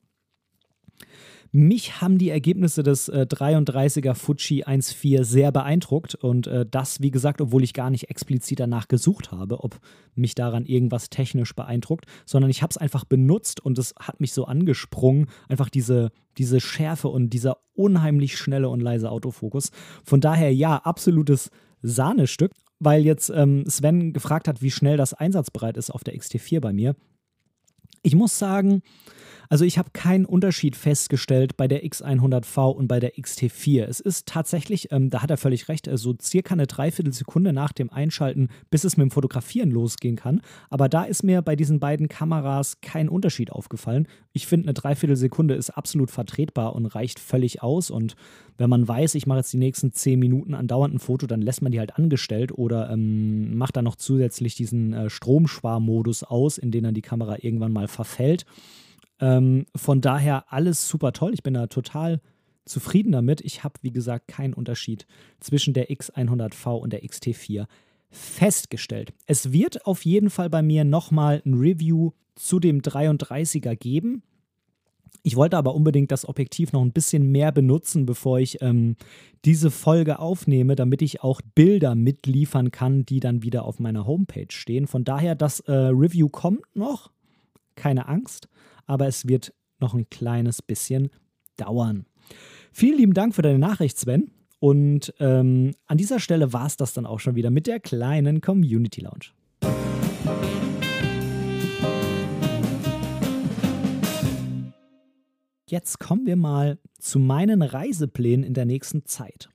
mich 1.52 2.00
haben 2.00 2.18
die 2.18 2.30
Ergebnisse 2.30 2.82
des 2.82 3.08
äh, 3.08 3.26
33er 3.28 4.14
Fuji 4.14 4.64
1.4 4.64 5.24
sehr 5.24 5.52
beeindruckt 5.52 6.14
und 6.14 6.46
äh, 6.46 6.66
das, 6.68 7.00
wie 7.00 7.10
gesagt, 7.10 7.40
obwohl 7.40 7.64
ich 7.64 7.72
gar 7.72 7.90
nicht 7.90 8.10
explizit 8.10 8.60
danach 8.60 8.88
gesucht 8.88 9.32
habe, 9.32 9.64
ob 9.64 9.78
mich 10.14 10.34
daran 10.34 10.66
irgendwas 10.66 11.08
technisch 11.08 11.54
beeindruckt, 11.54 12.06
sondern 12.26 12.50
ich 12.50 12.62
habe 12.62 12.70
es 12.72 12.76
einfach 12.76 13.04
benutzt 13.04 13.60
und 13.60 13.78
es 13.78 13.94
hat 13.98 14.20
mich 14.20 14.32
so 14.32 14.44
angesprungen, 14.44 15.28
einfach 15.48 15.70
diese, 15.70 16.10
diese 16.36 16.60
Schärfe 16.60 17.08
und 17.08 17.30
dieser 17.30 17.58
unheimlich 17.74 18.36
schnelle 18.36 18.68
und 18.68 18.80
leise 18.80 19.10
Autofokus. 19.10 19.70
Von 20.04 20.20
daher 20.20 20.52
ja, 20.52 20.76
absolutes 20.76 21.50
Sahnestück, 21.80 22.52
weil 22.80 23.04
jetzt 23.04 23.30
ähm, 23.30 23.64
Sven 23.66 24.12
gefragt 24.12 24.48
hat, 24.48 24.60
wie 24.60 24.70
schnell 24.70 24.96
das 24.96 25.14
einsatzbereit 25.14 25.76
ist 25.76 25.90
auf 25.90 26.04
der 26.04 26.14
XT4 26.14 26.60
bei 26.60 26.72
mir. 26.72 26.96
Ich 28.02 28.14
muss 28.14 28.38
sagen, 28.38 28.82
also 29.48 29.64
ich 29.64 29.78
habe 29.78 29.90
keinen 29.92 30.24
Unterschied 30.24 30.76
festgestellt 30.76 31.56
bei 31.56 31.68
der 31.68 31.84
X100V 31.84 32.72
und 32.72 32.88
bei 32.88 33.00
der 33.00 33.14
XT4. 33.14 33.84
Es 33.84 34.00
ist 34.00 34.26
tatsächlich, 34.26 34.92
ähm, 34.92 35.10
da 35.10 35.22
hat 35.22 35.30
er 35.30 35.36
völlig 35.36 35.68
recht, 35.68 35.86
so 35.86 35.90
also 35.90 36.14
circa 36.20 36.54
eine 36.54 36.66
Dreiviertelsekunde 36.66 37.52
nach 37.52 37.72
dem 37.72 37.90
Einschalten, 37.90 38.48
bis 38.70 38.84
es 38.84 38.96
mit 38.96 39.04
dem 39.04 39.10
Fotografieren 39.10 39.70
losgehen 39.70 40.16
kann. 40.16 40.40
Aber 40.70 40.88
da 40.88 41.04
ist 41.04 41.22
mir 41.22 41.42
bei 41.42 41.56
diesen 41.56 41.80
beiden 41.80 42.08
Kameras 42.08 42.80
kein 42.80 43.08
Unterschied 43.08 43.52
aufgefallen. 43.52 44.06
Ich 44.32 44.46
finde, 44.46 44.66
eine 44.66 44.74
Dreiviertelsekunde 44.74 45.54
ist 45.54 45.70
absolut 45.70 46.10
vertretbar 46.10 46.74
und 46.74 46.86
reicht 46.86 47.18
völlig 47.18 47.62
aus. 47.62 47.90
Und 47.90 48.16
wenn 48.58 48.70
man 48.70 48.86
weiß, 48.86 49.14
ich 49.14 49.26
mache 49.26 49.38
jetzt 49.38 49.52
die 49.52 49.58
nächsten 49.58 49.92
zehn 49.92 50.18
Minuten 50.18 50.54
andauernd 50.54 50.94
ein 50.94 50.98
Foto, 50.98 51.26
dann 51.26 51.42
lässt 51.42 51.62
man 51.62 51.72
die 51.72 51.78
halt 51.78 51.96
angestellt 51.96 52.52
oder 52.52 52.90
ähm, 52.90 53.56
macht 53.56 53.76
dann 53.76 53.84
noch 53.84 53.96
zusätzlich 53.96 54.54
diesen 54.54 54.92
äh, 54.92 55.10
Stromsparmodus 55.10 56.22
aus, 56.22 56.58
in 56.58 56.70
den 56.70 56.84
dann 56.84 56.94
die 56.94 57.02
Kamera 57.02 57.36
irgendwann 57.40 57.72
mal 57.72 57.88
verfällt. 57.88 58.46
Ähm, 59.20 59.66
von 59.74 60.00
daher 60.00 60.52
alles 60.52 60.88
super 60.88 61.12
toll. 61.12 61.32
Ich 61.34 61.42
bin 61.42 61.54
da 61.54 61.66
total 61.66 62.20
zufrieden 62.64 63.12
damit. 63.12 63.40
Ich 63.40 63.64
habe, 63.64 63.74
wie 63.82 63.92
gesagt, 63.92 64.28
keinen 64.28 64.54
Unterschied 64.54 65.06
zwischen 65.40 65.74
der 65.74 65.88
X100V 65.90 66.76
und 66.78 66.92
der 66.92 67.02
XT4 67.02 67.66
festgestellt. 68.10 69.12
Es 69.26 69.52
wird 69.52 69.86
auf 69.86 70.04
jeden 70.04 70.30
Fall 70.30 70.50
bei 70.50 70.62
mir 70.62 70.84
nochmal 70.84 71.42
ein 71.44 71.54
Review 71.54 72.12
zu 72.34 72.60
dem 72.60 72.80
33er 72.80 73.74
geben. 73.76 74.22
Ich 75.22 75.34
wollte 75.34 75.56
aber 75.56 75.74
unbedingt 75.74 76.12
das 76.12 76.28
Objektiv 76.28 76.72
noch 76.72 76.82
ein 76.82 76.92
bisschen 76.92 77.32
mehr 77.32 77.50
benutzen, 77.50 78.06
bevor 78.06 78.38
ich 78.38 78.62
ähm, 78.62 78.96
diese 79.44 79.70
Folge 79.70 80.18
aufnehme, 80.20 80.76
damit 80.76 81.02
ich 81.02 81.22
auch 81.22 81.40
Bilder 81.54 81.94
mitliefern 81.94 82.70
kann, 82.70 83.04
die 83.04 83.18
dann 83.18 83.42
wieder 83.42 83.64
auf 83.64 83.80
meiner 83.80 84.06
Homepage 84.06 84.46
stehen. 84.50 84.86
Von 84.86 85.04
daher, 85.04 85.34
das 85.34 85.60
äh, 85.60 85.72
Review 85.72 86.28
kommt 86.28 86.64
noch, 86.74 87.10
keine 87.76 88.08
Angst 88.08 88.48
aber 88.86 89.06
es 89.06 89.28
wird 89.28 89.52
noch 89.78 89.94
ein 89.94 90.08
kleines 90.08 90.62
bisschen 90.62 91.10
dauern. 91.56 92.06
Vielen 92.72 92.98
lieben 92.98 93.14
Dank 93.14 93.34
für 93.34 93.42
deine 93.42 93.58
Nachricht, 93.58 93.98
Sven. 93.98 94.30
Und 94.58 95.12
ähm, 95.20 95.74
an 95.86 95.98
dieser 95.98 96.18
Stelle 96.18 96.52
war 96.52 96.66
es 96.66 96.76
das 96.76 96.94
dann 96.94 97.04
auch 97.04 97.20
schon 97.20 97.34
wieder 97.34 97.50
mit 97.50 97.66
der 97.66 97.78
kleinen 97.78 98.40
Community 98.40 99.02
Lounge. 99.02 99.32
Jetzt 105.68 105.98
kommen 105.98 106.26
wir 106.26 106.36
mal 106.36 106.78
zu 106.98 107.18
meinen 107.18 107.60
Reiseplänen 107.60 108.44
in 108.44 108.54
der 108.54 108.64
nächsten 108.64 109.04
Zeit. 109.04 109.50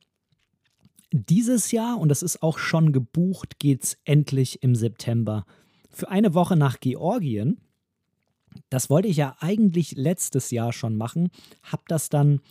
Dieses 1.11 1.71
Jahr, 1.71 1.97
und 1.97 2.09
das 2.09 2.21
ist 2.21 2.43
auch 2.43 2.57
schon 2.57 2.91
gebucht, 2.91 3.59
geht 3.59 3.83
es 3.83 3.97
endlich 4.05 4.61
im 4.61 4.75
September 4.75 5.45
für 5.89 6.09
eine 6.09 6.33
Woche 6.33 6.55
nach 6.55 6.79
Georgien. 6.79 7.59
Das 8.69 8.89
wollte 8.89 9.07
ich 9.07 9.17
ja 9.17 9.35
eigentlich 9.39 9.93
letztes 9.95 10.51
Jahr 10.51 10.73
schon 10.73 10.97
machen, 10.97 11.29
habe 11.63 11.83
das 11.87 12.09
dann 12.09 12.41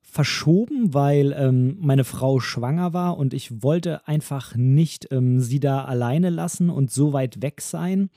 verschoben, 0.00 0.94
weil 0.94 1.34
ähm, 1.36 1.76
meine 1.80 2.04
Frau 2.04 2.38
schwanger 2.38 2.92
war 2.92 3.18
und 3.18 3.34
ich 3.34 3.62
wollte 3.62 4.06
einfach 4.06 4.54
nicht 4.54 5.08
ähm, 5.10 5.40
sie 5.40 5.58
da 5.58 5.84
alleine 5.84 6.30
lassen 6.30 6.70
und 6.70 6.92
so 6.92 7.12
weit 7.12 7.42
weg 7.42 7.60
sein 7.60 8.10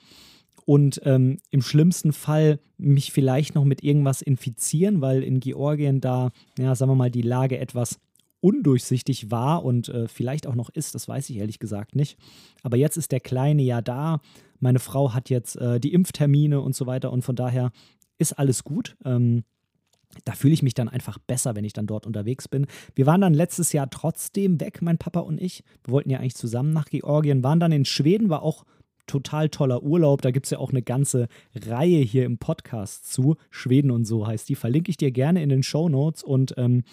und 0.68 1.02
ähm, 1.06 1.40
im 1.50 1.62
schlimmsten 1.62 2.12
Fall 2.12 2.60
mich 2.78 3.14
vielleicht 3.14 3.56
noch 3.56 3.64
mit 3.64 3.84
irgendwas 3.84 4.22
infizieren, 4.22 5.00
weil 5.00 5.24
in 5.24 5.40
Georgien 5.40 6.02
da, 6.02 6.32
ja, 6.60 6.76
sagen 6.76 6.92
wir 6.92 6.96
mal, 6.96 7.10
die 7.10 7.22
Lage 7.22 7.58
etwas 7.58 8.00
undurchsichtig 8.40 9.32
war 9.32 9.64
und 9.66 9.90
äh, 9.90 10.08
vielleicht 10.08 10.48
auch 10.48 10.56
noch 10.56 10.70
ist, 10.70 10.96
das 10.96 11.08
weiß 11.08 11.30
ich 11.30 11.38
ehrlich 11.38 11.60
gesagt 11.60 11.96
nicht. 11.96 12.18
Aber 12.64 12.78
jetzt 12.78 12.98
ist 12.98 13.12
der 13.12 13.20
Kleine 13.20 13.64
ja 13.64 13.82
da 13.82 14.22
meine 14.60 14.80
Frau 14.80 15.14
hat 15.14 15.30
jetzt 15.30 15.56
äh, 15.58 15.80
die 15.80 15.94
Impftermine 15.94 16.62
und 16.62 16.76
so 16.76 16.86
weiter 16.86 17.12
und 17.12 17.24
von 17.24 17.36
daher 17.36 17.72
ist 18.18 18.34
alles 18.34 18.64
gut. 18.64 18.96
Ähm, 19.06 19.44
da 20.24 20.34
fühle 20.34 20.54
ich 20.54 20.64
mich 20.64 20.74
dann 20.74 20.90
einfach 20.90 21.20
besser, 21.20 21.56
wenn 21.56 21.66
ich 21.66 21.74
dann 21.74 21.86
dort 21.86 22.08
unterwegs 22.08 22.48
bin. 22.48 22.66
Wir 22.96 23.06
waren 23.06 23.22
dann 23.22 23.34
letztes 23.34 23.74
Jahr 23.74 23.90
trotzdem 23.90 24.60
weg, 24.60 24.82
mein 24.82 24.98
Papa 24.98 25.20
und 25.20 25.40
ich. 25.40 25.64
Wir 25.84 25.94
wollten 25.94 26.10
ja 26.10 26.20
eigentlich 26.20 26.36
zusammen 26.36 26.72
nach 26.72 26.86
Georgien, 26.86 27.44
waren 27.44 27.60
dann 27.60 27.72
in 27.72 27.86
Schweden, 27.86 28.30
war 28.30 28.42
auch 28.42 28.64
total 29.06 29.50
toller 29.50 29.84
Urlaub. 29.84 30.22
Da 30.22 30.32
gibt 30.32 30.48
es 30.48 30.50
ja 30.52 30.60
auch 30.60 30.72
eine 30.72 30.82
ganze 30.82 31.28
Reihe 31.56 32.00
hier 32.00 32.26
im 32.26 32.38
Podcast 32.38 33.12
zu. 33.12 33.36
Schweden 33.52 33.92
und 33.92 34.06
so 34.06 34.26
heißt 34.26 34.50
die. 34.50 34.56
Verlinke 34.56 34.90
ich 34.90 34.98
dir 34.98 35.12
gerne 35.12 35.44
in 35.44 35.50
den 35.50 35.64
Show 35.64 35.88
Notes. 35.88 36.24
Und 36.24 36.56
ähm, 36.58 36.84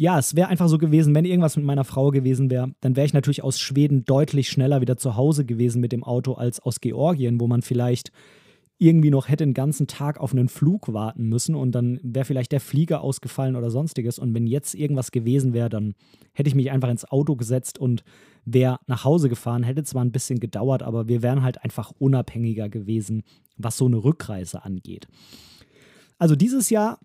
ja, 0.00 0.16
es 0.16 0.36
wäre 0.36 0.46
einfach 0.46 0.68
so 0.68 0.78
gewesen, 0.78 1.12
wenn 1.16 1.24
irgendwas 1.24 1.56
mit 1.56 1.66
meiner 1.66 1.82
Frau 1.82 2.12
gewesen 2.12 2.50
wäre, 2.50 2.72
dann 2.80 2.94
wäre 2.94 3.04
ich 3.04 3.14
natürlich 3.14 3.42
aus 3.42 3.58
Schweden 3.58 4.04
deutlich 4.04 4.48
schneller 4.48 4.80
wieder 4.80 4.96
zu 4.96 5.16
Hause 5.16 5.44
gewesen 5.44 5.80
mit 5.80 5.90
dem 5.90 6.04
Auto 6.04 6.34
als 6.34 6.60
aus 6.60 6.80
Georgien, 6.80 7.40
wo 7.40 7.48
man 7.48 7.62
vielleicht 7.62 8.12
irgendwie 8.78 9.10
noch 9.10 9.28
hätte 9.28 9.44
den 9.44 9.54
ganzen 9.54 9.88
Tag 9.88 10.20
auf 10.20 10.32
einen 10.32 10.48
Flug 10.48 10.92
warten 10.92 11.24
müssen 11.28 11.56
und 11.56 11.72
dann 11.72 11.98
wäre 12.04 12.24
vielleicht 12.24 12.52
der 12.52 12.60
Flieger 12.60 13.00
ausgefallen 13.00 13.56
oder 13.56 13.72
sonstiges. 13.72 14.20
Und 14.20 14.32
wenn 14.34 14.46
jetzt 14.46 14.76
irgendwas 14.76 15.10
gewesen 15.10 15.52
wäre, 15.52 15.68
dann 15.68 15.94
hätte 16.32 16.46
ich 16.46 16.54
mich 16.54 16.70
einfach 16.70 16.90
ins 16.90 17.04
Auto 17.04 17.34
gesetzt 17.34 17.80
und 17.80 18.04
wäre 18.44 18.78
nach 18.86 19.02
Hause 19.02 19.28
gefahren. 19.28 19.64
Hätte 19.64 19.82
zwar 19.82 20.04
ein 20.04 20.12
bisschen 20.12 20.38
gedauert, 20.38 20.84
aber 20.84 21.08
wir 21.08 21.22
wären 21.22 21.42
halt 21.42 21.64
einfach 21.64 21.90
unabhängiger 21.98 22.68
gewesen, 22.68 23.24
was 23.56 23.76
so 23.76 23.86
eine 23.86 23.96
Rückreise 23.96 24.62
angeht. 24.62 25.08
Also 26.18 26.36
dieses 26.36 26.70
Jahr 26.70 27.00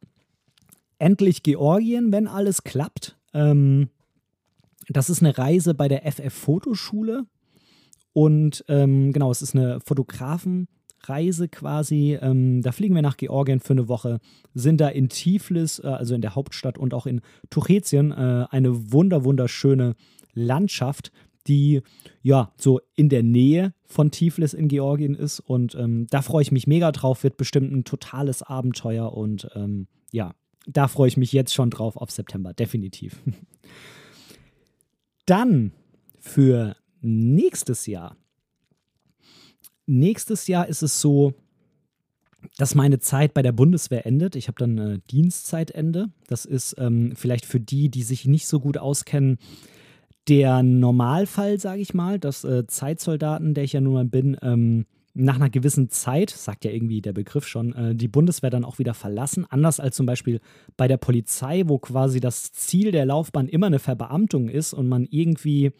endlich 1.03 1.43
Georgien, 1.43 2.13
wenn 2.13 2.27
alles 2.27 2.63
klappt. 2.63 3.17
Ähm, 3.33 3.89
das 4.87 5.09
ist 5.09 5.21
eine 5.21 5.37
Reise 5.37 5.73
bei 5.73 5.89
der 5.89 6.09
FF 6.09 6.33
Fotoschule. 6.33 7.25
Und 8.13 8.63
ähm, 8.69 9.11
genau, 9.11 9.29
es 9.29 9.41
ist 9.41 9.53
eine 9.53 9.81
Fotografenreise 9.81 11.49
quasi. 11.49 12.17
Ähm, 12.21 12.61
da 12.61 12.71
fliegen 12.71 12.95
wir 12.95 13.01
nach 13.01 13.17
Georgien 13.17 13.59
für 13.59 13.73
eine 13.73 13.89
Woche, 13.89 14.19
sind 14.53 14.79
da 14.79 14.87
in 14.87 15.09
Tiflis, 15.09 15.79
äh, 15.79 15.87
also 15.87 16.15
in 16.15 16.21
der 16.21 16.35
Hauptstadt 16.35 16.77
und 16.77 16.93
auch 16.93 17.05
in 17.05 17.19
Tuchetien, 17.49 18.11
äh, 18.11 18.45
eine 18.49 18.93
wunder 18.93 19.25
wunderschöne 19.25 19.95
Landschaft, 20.33 21.11
die 21.47 21.81
ja 22.21 22.53
so 22.55 22.79
in 22.95 23.09
der 23.09 23.23
Nähe 23.23 23.73
von 23.85 24.09
Tiflis 24.09 24.53
in 24.53 24.69
Georgien 24.69 25.15
ist. 25.15 25.41
Und 25.41 25.75
ähm, 25.75 26.07
da 26.09 26.21
freue 26.21 26.43
ich 26.43 26.53
mich 26.53 26.65
mega 26.65 26.93
drauf, 26.93 27.23
wird 27.23 27.35
bestimmt 27.35 27.73
ein 27.73 27.83
totales 27.83 28.41
Abenteuer 28.41 29.11
und 29.11 29.49
ähm, 29.55 29.87
ja, 30.11 30.33
da 30.65 30.87
freue 30.87 31.07
ich 31.07 31.17
mich 31.17 31.33
jetzt 31.33 31.53
schon 31.53 31.69
drauf 31.69 31.97
auf 31.97 32.11
September, 32.11 32.53
definitiv. 32.53 33.19
Dann 35.25 35.71
für 36.19 36.75
nächstes 37.01 37.85
Jahr. 37.85 38.17
Nächstes 39.85 40.47
Jahr 40.47 40.67
ist 40.67 40.81
es 40.81 41.01
so, 41.01 41.33
dass 42.57 42.75
meine 42.75 42.99
Zeit 42.99 43.33
bei 43.33 43.41
der 43.41 43.51
Bundeswehr 43.51 44.05
endet. 44.05 44.35
Ich 44.35 44.47
habe 44.47 44.57
dann 44.57 44.77
äh, 44.77 44.99
Dienstzeitende. 45.11 46.09
Das 46.27 46.45
ist 46.45 46.75
ähm, 46.77 47.13
vielleicht 47.15 47.45
für 47.45 47.59
die, 47.59 47.89
die 47.89 48.03
sich 48.03 48.25
nicht 48.25 48.47
so 48.47 48.59
gut 48.59 48.77
auskennen, 48.77 49.37
der 50.27 50.63
Normalfall, 50.63 51.59
sage 51.59 51.81
ich 51.81 51.93
mal, 51.93 52.19
dass 52.19 52.43
äh, 52.43 52.65
Zeitsoldaten, 52.65 53.53
der 53.53 53.65
ich 53.65 53.73
ja 53.73 53.81
nun 53.81 53.93
mal 53.93 54.05
bin, 54.05 54.37
ähm, 54.41 54.85
nach 55.13 55.35
einer 55.35 55.49
gewissen 55.49 55.89
Zeit, 55.89 56.31
sagt 56.31 56.65
ja 56.65 56.71
irgendwie 56.71 57.01
der 57.01 57.13
Begriff 57.13 57.47
schon, 57.47 57.73
äh, 57.73 57.95
die 57.95 58.07
Bundeswehr 58.07 58.49
dann 58.49 58.65
auch 58.65 58.79
wieder 58.79 58.93
verlassen. 58.93 59.45
Anders 59.49 59.79
als 59.79 59.95
zum 59.95 60.05
Beispiel 60.05 60.39
bei 60.75 60.87
der 60.87 60.97
Polizei, 60.97 61.63
wo 61.67 61.77
quasi 61.77 62.19
das 62.19 62.51
Ziel 62.51 62.91
der 62.91 63.05
Laufbahn 63.05 63.47
immer 63.47 63.67
eine 63.67 63.79
Verbeamtung 63.79 64.49
ist 64.49 64.73
und 64.73 64.87
man 64.87 65.05
irgendwie, 65.09 65.71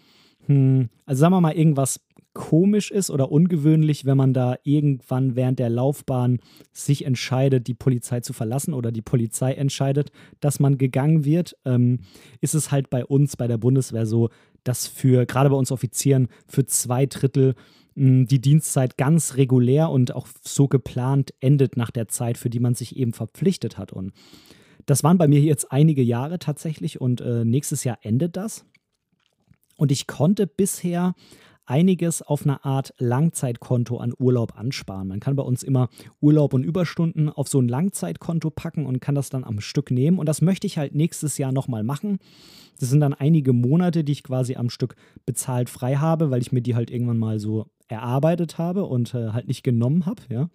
hm, 0.46 0.90
also 1.06 1.22
sagen 1.22 1.34
wir 1.34 1.42
mal, 1.42 1.56
irgendwas 1.56 2.00
komisch 2.34 2.90
ist 2.92 3.12
oder 3.12 3.32
ungewöhnlich, 3.32 4.06
wenn 4.06 4.18
man 4.18 4.34
da 4.34 4.56
irgendwann 4.64 5.36
während 5.36 5.60
der 5.60 5.70
Laufbahn 5.70 6.40
sich 6.72 7.06
entscheidet, 7.06 7.68
die 7.68 7.76
Polizei 7.76 8.22
zu 8.22 8.34
verlassen 8.34 8.74
oder 8.74 8.92
die 8.92 9.04
Polizei 9.04 9.54
entscheidet, 9.54 10.12
dass 10.40 10.60
man 10.60 10.78
gegangen 10.78 11.26
wird, 11.26 11.56
ähm, 11.66 12.00
ist 12.42 12.56
es 12.56 12.72
halt 12.72 12.90
bei 12.90 13.06
uns, 13.06 13.38
bei 13.38 13.48
der 13.48 13.58
Bundeswehr 13.58 14.06
so, 14.06 14.30
dass 14.64 14.88
für, 14.88 15.26
gerade 15.26 15.50
bei 15.50 15.56
uns 15.56 15.72
Offizieren, 15.72 16.28
für 16.48 16.66
zwei 16.66 17.06
Drittel 17.06 17.56
die 17.96 18.42
Dienstzeit 18.42 18.98
ganz 18.98 19.36
regulär 19.36 19.90
und 19.90 20.16
auch 20.16 20.28
so 20.42 20.68
geplant 20.68 21.34
endet 21.40 21.78
nach 21.78 21.92
der 21.92 22.08
Zeit, 22.08 22.38
für 22.38 22.50
die 22.50 22.60
man 22.60 22.76
sich 22.76 22.96
eben 22.98 23.14
verpflichtet 23.14 23.78
hat. 23.78 23.94
Und 23.94 24.14
das 24.86 25.04
waren 25.04 25.18
bei 25.18 25.28
mir 25.28 25.40
jetzt 25.42 25.72
einige 25.72 26.02
Jahre 26.02 26.40
tatsächlich 26.40 27.00
und 27.00 27.22
äh, 27.22 27.46
nächstes 27.46 27.84
Jahr 27.84 28.00
endet 28.02 28.36
das. 28.36 28.66
Und 29.78 29.92
ich 29.92 30.08
konnte 30.08 30.48
bisher 30.48 31.14
einiges 31.66 32.22
auf 32.22 32.44
eine 32.44 32.64
Art 32.66 32.94
Langzeitkonto 32.98 33.98
an 33.98 34.14
Urlaub 34.18 34.58
ansparen. 34.58 35.08
Man 35.08 35.20
kann 35.20 35.36
bei 35.36 35.44
uns 35.44 35.64
immer 35.64 35.90
Urlaub 36.22 36.54
und 36.54 36.64
Überstunden 36.64 37.30
auf 37.30 37.48
so 37.48 37.60
ein 37.62 37.68
Langzeitkonto 37.68 38.50
packen 38.50 38.86
und 38.86 39.00
kann 39.00 39.16
das 39.16 39.30
dann 39.30 39.44
am 39.44 39.60
Stück 39.60 39.92
nehmen. 39.92 40.20
Und 40.20 40.28
das 40.28 40.42
möchte 40.42 40.68
ich 40.68 40.78
halt 40.78 40.96
nächstes 40.96 41.38
Jahr 41.38 41.52
nochmal 41.52 41.84
machen. 41.84 42.20
Das 42.80 42.90
sind 42.90 43.00
dann 43.00 43.14
einige 43.14 43.54
Monate, 43.54 44.04
die 44.04 44.12
ich 44.12 44.24
quasi 44.24 44.56
am 44.56 44.70
Stück 44.70 44.96
bezahlt 45.26 45.70
frei 45.70 45.96
habe, 45.96 46.32
weil 46.32 46.42
ich 46.42 46.52
mir 46.52 46.62
die 46.62 46.76
halt 46.76 46.92
irgendwann 46.92 47.20
mal 47.20 47.40
so 47.40 47.68
erarbeitet 47.88 48.58
habe 48.58 48.86
und 48.86 49.14
äh, 49.14 49.30
halt 49.30 49.48
nicht 49.48 49.64
genommen 49.64 50.06
habe, 50.06 50.22
ja. 50.30 50.50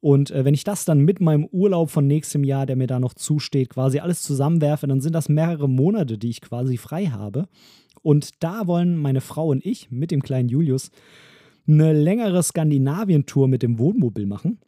Und 0.00 0.30
äh, 0.30 0.44
wenn 0.44 0.54
ich 0.54 0.64
das 0.64 0.84
dann 0.84 1.00
mit 1.00 1.20
meinem 1.20 1.46
Urlaub 1.46 1.90
von 1.90 2.06
nächstem 2.06 2.44
Jahr, 2.44 2.66
der 2.66 2.76
mir 2.76 2.86
da 2.86 3.00
noch 3.00 3.14
zusteht, 3.14 3.70
quasi 3.70 3.98
alles 3.98 4.22
zusammenwerfe, 4.22 4.86
dann 4.86 5.00
sind 5.00 5.14
das 5.14 5.28
mehrere 5.28 5.68
Monate, 5.68 6.18
die 6.18 6.28
ich 6.28 6.40
quasi 6.40 6.76
frei 6.76 7.06
habe. 7.06 7.48
Und 8.06 8.44
da 8.44 8.68
wollen 8.68 8.96
meine 8.96 9.20
Frau 9.20 9.48
und 9.48 9.66
ich 9.66 9.90
mit 9.90 10.12
dem 10.12 10.22
kleinen 10.22 10.48
Julius 10.48 10.92
eine 11.66 11.92
längere 11.92 12.40
Skandinavien-Tour 12.40 13.48
mit 13.48 13.64
dem 13.64 13.80
Wohnmobil 13.80 14.26
machen. 14.26 14.60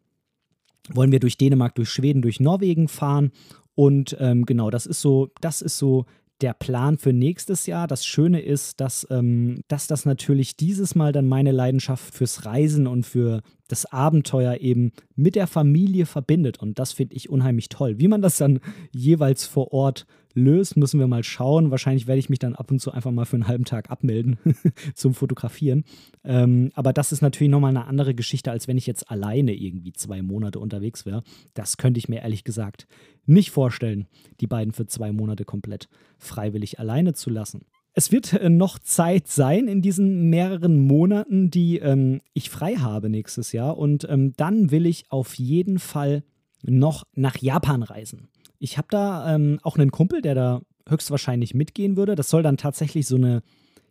Wollen 0.92 1.12
wir 1.12 1.20
durch 1.20 1.38
Dänemark, 1.38 1.77
durch 1.77 1.88
Schweden, 1.88 2.20
durch 2.20 2.40
Norwegen 2.40 2.88
fahren. 2.88 3.31
Und 3.77 4.16
ähm, 4.18 4.44
genau, 4.44 4.70
das 4.70 4.87
ist 4.87 5.01
so, 5.01 5.29
das 5.40 5.62
ist 5.62 5.79
so 5.79 6.05
der 6.40 6.53
Plan 6.53 6.98
für 6.98 7.12
nächstes 7.12 7.66
Jahr. 7.66 7.87
Das 7.87 8.05
Schöne 8.05 8.40
ist, 8.40 8.81
dass, 8.81 9.07
ähm, 9.09 9.61
dass 9.68 9.87
das 9.87 10.05
natürlich 10.05 10.57
dieses 10.57 10.96
Mal 10.96 11.12
dann 11.12 11.29
meine 11.29 11.53
Leidenschaft 11.53 12.12
fürs 12.12 12.44
Reisen 12.44 12.88
und 12.88 13.07
für 13.07 13.42
das 13.69 13.87
Abenteuer 13.87 14.57
eben 14.61 14.93
mit 15.15 15.35
der 15.37 15.47
Familie 15.47 16.07
verbindet. 16.07 16.59
Und 16.61 16.79
das 16.79 16.93
finde 16.93 17.15
ich 17.15 17.31
unheimlich 17.31 17.69
toll. 17.69 17.99
Wie 17.99 18.09
man 18.09 18.23
das 18.23 18.39
dann 18.39 18.61
jeweils 18.93 19.47
vor 19.47 19.73
Ort 19.73 20.07
löst, 20.35 20.77
müssen 20.77 21.01
wir 21.01 21.07
mal 21.07 21.25
schauen. 21.25 21.71
Wahrscheinlich 21.71 22.07
werde 22.07 22.19
ich 22.19 22.31
mich 22.31 22.39
dann 22.39 22.55
ab 22.55 22.71
und 22.71 22.81
zu 22.81 22.93
einfach 22.93 23.11
mal 23.11 23.25
für 23.25 23.37
einen 23.37 23.49
halben 23.49 23.65
Tag 23.65 23.91
abmelden 23.91 24.39
zum 24.95 25.15
Fotografieren. 25.15 25.85
Ähm, 26.25 26.71
aber 26.75 26.93
das 26.93 27.13
ist 27.13 27.23
natürlich 27.23 27.51
nochmal 27.51 27.71
eine 27.71 27.87
andere 27.87 28.15
Geschichte, 28.15 28.51
als 28.51 28.69
wenn 28.69 28.79
ich 28.79 28.87
jetzt 28.87 29.11
alleine 29.11 29.55
irgendwie 29.55 29.93
zwei 29.93 30.23
Monate 30.23 30.59
unterwegs 30.59 31.07
wäre. 31.07 31.23
Das 31.55 31.77
könnte 31.77 31.99
ich 31.99 32.09
mir 32.09 32.23
ehrlich 32.23 32.45
gesagt 32.45 32.87
nicht 33.27 33.51
vorstellen, 33.51 34.07
die 34.41 34.47
beiden 34.47 34.73
für 34.73 34.87
zwei 34.87 35.13
Monate 35.13 35.45
komplett 35.45 35.89
freiwillig 36.19 36.79
alleine 36.79 37.13
zu 37.13 37.31
lassen. 37.31 37.67
Es 37.99 38.13
wird 38.13 38.33
äh, 38.33 38.49
noch 38.49 38.79
Zeit 38.79 39.27
sein 39.27 39.67
in 39.67 39.83
diesen 39.83 40.31
mehreren 40.31 40.79
Monaten, 40.79 41.51
die 41.51 41.79
ähm, 41.79 42.21
ich 42.33 42.49
frei 42.49 42.77
habe 42.77 43.09
nächstes 43.09 43.51
Jahr. 43.51 43.77
Und 43.77 44.09
ähm, 44.09 44.35
dann 44.37 44.71
will 44.71 44.87
ich 44.87 45.07
auf 45.09 45.35
jeden 45.35 45.81
Fall 45.81 46.23
noch 46.63 47.09
nach 47.17 47.39
Japan 47.39 47.83
reisen. 47.83 48.29
Ich 48.61 48.79
habe 48.79 48.87
da 48.89 49.35
ähm, 49.35 49.59
auch 49.65 49.77
einen 49.77 49.91
Kumpel, 49.91 50.23
der 50.23 50.37
da 50.37 50.61
höchstwahrscheinlich 50.89 51.55
mitgehen 51.55 51.97
würde. 51.97 52.15
Das 52.15 52.31
soll 52.31 52.45
dann 52.45 52.57
tatsächlich 52.57 53.05
so 53.09 53.17
eine 53.17 53.43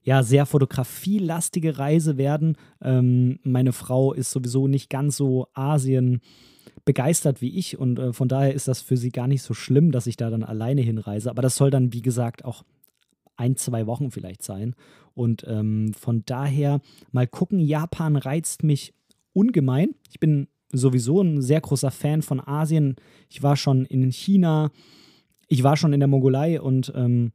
ja, 0.04 0.24
sehr 0.24 0.46
fotografielastige 0.46 1.78
Reise 1.78 2.15
werden. 2.15 2.56
Ähm, 2.82 3.39
meine 3.43 3.74
Frau 3.74 4.13
ist 4.13 4.32
sowieso 4.32 4.70
nicht 4.70 4.89
ganz 4.89 5.17
so 5.17 5.48
Asien 5.54 6.22
begeistert 6.86 7.41
wie 7.41 7.58
ich 7.58 7.78
und 7.78 8.00
äh, 8.00 8.13
von 8.13 8.30
daher 8.30 8.54
ist 8.54 8.70
das 8.70 8.82
für 8.82 8.96
sie 8.96 9.10
gar 9.10 9.28
nicht 9.28 9.41
so 9.41 9.54
schlimm, 9.54 9.91
dass 9.91 10.08
ich 10.08 10.15
da 10.15 10.30
dann 10.30 10.46
alleine 10.46 10.80
hinreise. 10.80 11.30
Aber 11.30 11.41
das 11.41 11.58
soll 11.58 11.72
dann, 11.72 11.91
wie 11.91 12.02
gesagt, 12.02 12.46
auch 12.46 12.63
ein, 13.38 13.56
zwei 13.56 13.88
Wochen 13.88 14.12
vielleicht 14.12 14.43
sein. 14.43 14.76
Und 15.13 15.45
ähm, 15.47 15.93
von 15.93 16.23
daher 16.26 16.82
mal 17.12 17.28
gucken, 17.28 17.60
Japan 17.60 18.15
reizt 18.15 18.63
mich 18.63 18.93
ungemein. 19.34 19.95
Ich 20.10 20.19
bin 20.19 20.47
sowieso 20.71 21.21
ein 21.21 21.41
sehr 21.41 21.62
großer 21.62 21.91
Fan 21.91 22.21
von 22.21 22.39
Asien. 22.39 22.95
Ich 23.30 23.41
war 23.41 23.56
schon 23.56 23.86
in 23.86 24.12
China, 24.12 24.71
ich 25.47 25.63
war 25.63 25.78
schon 25.78 25.93
in 25.93 26.00
der 26.00 26.08
Mongolei 26.08 26.60
und 26.62 26.91
ähm, 26.95 27.32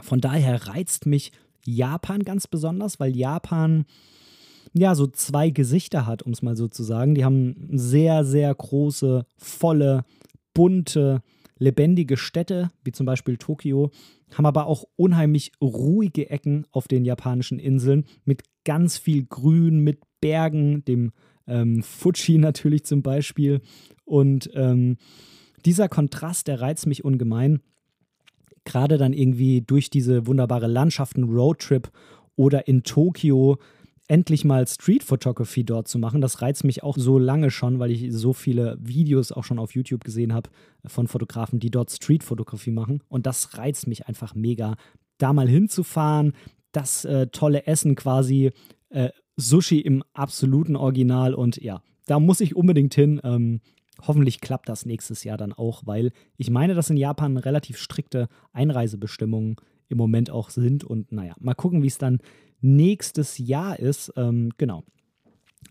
von 0.00 0.20
daher 0.20 0.66
reizt 0.66 1.06
mich 1.06 1.32
Japan 1.64 2.22
ganz 2.22 2.46
besonders, 2.46 3.00
weil 3.00 3.16
Japan 3.16 3.84
ja 4.72 4.94
so 4.94 5.06
zwei 5.06 5.50
Gesichter 5.50 6.06
hat, 6.06 6.22
um 6.22 6.32
es 6.32 6.42
mal 6.42 6.56
so 6.56 6.68
zu 6.68 6.82
sagen. 6.82 7.14
Die 7.14 7.24
haben 7.24 7.68
sehr, 7.72 8.24
sehr 8.24 8.54
große, 8.54 9.26
volle, 9.36 10.04
bunte, 10.54 11.22
lebendige 11.62 12.16
Städte, 12.16 12.70
wie 12.84 12.92
zum 12.92 13.06
Beispiel 13.06 13.36
Tokio, 13.36 13.90
haben 14.34 14.46
aber 14.46 14.66
auch 14.66 14.84
unheimlich 14.96 15.52
ruhige 15.60 16.28
Ecken 16.28 16.66
auf 16.72 16.88
den 16.88 17.04
japanischen 17.04 17.58
Inseln 17.58 18.04
mit 18.24 18.42
ganz 18.64 18.98
viel 18.98 19.24
Grün, 19.24 19.78
mit 19.78 20.00
Bergen, 20.20 20.84
dem 20.84 21.12
ähm, 21.46 21.82
Fuji 21.82 22.38
natürlich 22.38 22.84
zum 22.84 23.02
Beispiel. 23.02 23.60
Und 24.04 24.50
ähm, 24.54 24.96
dieser 25.64 25.88
Kontrast, 25.88 26.48
der 26.48 26.60
reizt 26.60 26.86
mich 26.86 27.04
ungemein. 27.04 27.60
Gerade 28.64 28.98
dann 28.98 29.12
irgendwie 29.12 29.60
durch 29.60 29.90
diese 29.90 30.26
wunderbare 30.26 30.66
Landschaften, 30.66 31.24
Roadtrip 31.24 31.90
oder 32.36 32.66
in 32.66 32.82
Tokio 32.82 33.58
endlich 34.12 34.44
mal 34.44 34.66
Street 34.68 35.02
Photography 35.02 35.64
dort 35.64 35.88
zu 35.88 35.98
machen. 35.98 36.20
Das 36.20 36.42
reizt 36.42 36.64
mich 36.64 36.82
auch 36.82 36.98
so 36.98 37.18
lange 37.18 37.50
schon, 37.50 37.78
weil 37.78 37.90
ich 37.90 38.12
so 38.12 38.34
viele 38.34 38.76
Videos 38.78 39.32
auch 39.32 39.42
schon 39.42 39.58
auf 39.58 39.74
YouTube 39.74 40.04
gesehen 40.04 40.34
habe 40.34 40.50
von 40.84 41.08
Fotografen, 41.08 41.60
die 41.60 41.70
dort 41.70 41.90
Street 41.90 42.22
Photography 42.22 42.72
machen. 42.72 43.02
Und 43.08 43.24
das 43.24 43.56
reizt 43.56 43.86
mich 43.86 44.06
einfach 44.06 44.34
mega, 44.34 44.76
da 45.16 45.32
mal 45.32 45.48
hinzufahren, 45.48 46.34
das 46.72 47.06
äh, 47.06 47.28
tolle 47.28 47.66
Essen 47.66 47.94
quasi 47.94 48.50
äh, 48.90 49.08
Sushi 49.36 49.80
im 49.80 50.04
absoluten 50.12 50.76
Original 50.76 51.32
und 51.32 51.56
ja, 51.62 51.82
da 52.04 52.20
muss 52.20 52.42
ich 52.42 52.54
unbedingt 52.54 52.94
hin. 52.94 53.18
Ähm, 53.24 53.62
hoffentlich 54.06 54.42
klappt 54.42 54.68
das 54.68 54.84
nächstes 54.84 55.24
Jahr 55.24 55.38
dann 55.38 55.54
auch, 55.54 55.86
weil 55.86 56.12
ich 56.36 56.50
meine, 56.50 56.74
dass 56.74 56.90
in 56.90 56.98
Japan 56.98 57.38
relativ 57.38 57.78
strikte 57.78 58.28
Einreisebestimmungen 58.52 59.56
im 59.88 59.96
Moment 59.96 60.30
auch 60.30 60.50
sind 60.50 60.84
und 60.84 61.12
naja, 61.12 61.34
mal 61.40 61.54
gucken, 61.54 61.82
wie 61.82 61.86
es 61.86 61.96
dann 61.96 62.20
nächstes 62.62 63.38
Jahr 63.38 63.78
ist. 63.78 64.12
Ähm, 64.16 64.50
genau. 64.56 64.84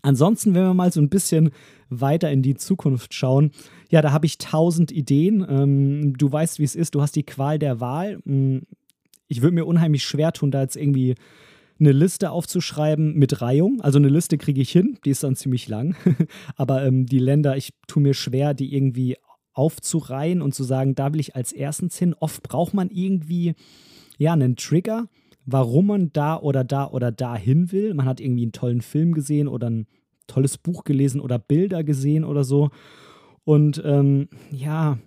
Ansonsten, 0.02 0.54
wenn 0.54 0.64
wir 0.64 0.74
mal 0.74 0.92
so 0.92 1.00
ein 1.00 1.10
bisschen 1.10 1.50
weiter 1.88 2.30
in 2.30 2.42
die 2.42 2.54
Zukunft 2.54 3.14
schauen, 3.14 3.50
ja, 3.90 4.00
da 4.02 4.12
habe 4.12 4.26
ich 4.26 4.38
tausend 4.38 4.90
Ideen. 4.90 5.44
Ähm, 5.48 6.16
du 6.16 6.30
weißt, 6.30 6.58
wie 6.58 6.64
es 6.64 6.74
ist. 6.74 6.94
Du 6.94 7.02
hast 7.02 7.14
die 7.14 7.24
Qual 7.24 7.58
der 7.58 7.80
Wahl. 7.80 8.20
Hm, 8.24 8.62
ich 9.28 9.42
würde 9.42 9.54
mir 9.54 9.64
unheimlich 9.64 10.04
schwer 10.04 10.32
tun, 10.32 10.50
da 10.50 10.62
jetzt 10.62 10.76
irgendwie 10.76 11.14
eine 11.78 11.92
Liste 11.92 12.30
aufzuschreiben 12.30 13.14
mit 13.14 13.42
Reihung. 13.42 13.80
Also 13.80 13.98
eine 13.98 14.08
Liste 14.08 14.38
kriege 14.38 14.60
ich 14.60 14.70
hin, 14.70 14.98
die 15.04 15.10
ist 15.10 15.22
dann 15.22 15.36
ziemlich 15.36 15.68
lang. 15.68 15.96
Aber 16.56 16.84
ähm, 16.84 17.06
die 17.06 17.18
Länder, 17.18 17.56
ich 17.56 17.72
tue 17.86 18.02
mir 18.02 18.14
schwer, 18.14 18.54
die 18.54 18.74
irgendwie 18.74 19.16
aufzureihen 19.52 20.42
und 20.42 20.54
zu 20.54 20.64
sagen, 20.64 20.94
da 20.94 21.12
will 21.12 21.20
ich 21.20 21.36
als 21.36 21.52
erstens 21.52 21.98
hin. 21.98 22.14
Oft 22.18 22.42
braucht 22.42 22.74
man 22.74 22.90
irgendwie 22.90 23.54
ja 24.18 24.32
einen 24.32 24.56
Trigger, 24.56 25.08
warum 25.44 25.86
man 25.86 26.12
da 26.12 26.38
oder 26.38 26.64
da 26.64 26.88
oder 26.88 27.12
da 27.12 27.36
hin 27.36 27.72
will. 27.72 27.94
Man 27.94 28.06
hat 28.06 28.20
irgendwie 28.20 28.42
einen 28.42 28.52
tollen 28.52 28.80
Film 28.80 29.12
gesehen 29.12 29.48
oder 29.48 29.68
ein 29.70 29.86
tolles 30.26 30.58
Buch 30.58 30.84
gelesen 30.84 31.20
oder 31.20 31.38
Bilder 31.38 31.84
gesehen 31.84 32.24
oder 32.24 32.44
so. 32.44 32.70
Und 33.44 33.82
ähm, 33.84 34.28
ja, 34.50 34.98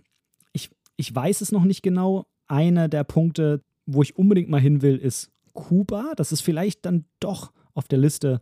ich, 0.51 0.69
ich 0.97 1.13
weiß 1.13 1.41
es 1.41 1.51
noch 1.51 1.63
nicht 1.63 1.83
genau. 1.83 2.25
Einer 2.47 2.87
der 2.89 3.03
Punkte, 3.03 3.61
wo 3.85 4.01
ich 4.01 4.17
unbedingt 4.17 4.49
mal 4.49 4.61
hin 4.61 4.81
will, 4.81 4.97
ist 4.97 5.31
Kuba. 5.53 6.13
Das 6.15 6.31
ist 6.31 6.41
vielleicht 6.41 6.85
dann 6.85 7.05
doch 7.19 7.51
auf 7.73 7.87
der 7.87 7.99
Liste 7.99 8.41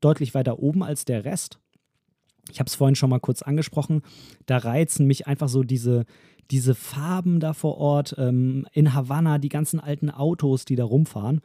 deutlich 0.00 0.34
weiter 0.34 0.58
oben 0.58 0.82
als 0.82 1.04
der 1.04 1.24
Rest. 1.24 1.60
Ich 2.52 2.60
habe 2.60 2.68
es 2.68 2.74
vorhin 2.74 2.94
schon 2.94 3.10
mal 3.10 3.20
kurz 3.20 3.42
angesprochen. 3.42 4.02
Da 4.46 4.58
reizen 4.58 5.06
mich 5.06 5.26
einfach 5.26 5.48
so 5.48 5.62
diese, 5.62 6.04
diese 6.50 6.74
Farben 6.74 7.40
da 7.40 7.52
vor 7.52 7.78
Ort. 7.78 8.14
Ähm, 8.18 8.66
in 8.72 8.94
Havanna, 8.94 9.38
die 9.38 9.48
ganzen 9.48 9.80
alten 9.80 10.10
Autos, 10.10 10.64
die 10.64 10.76
da 10.76 10.84
rumfahren. 10.84 11.40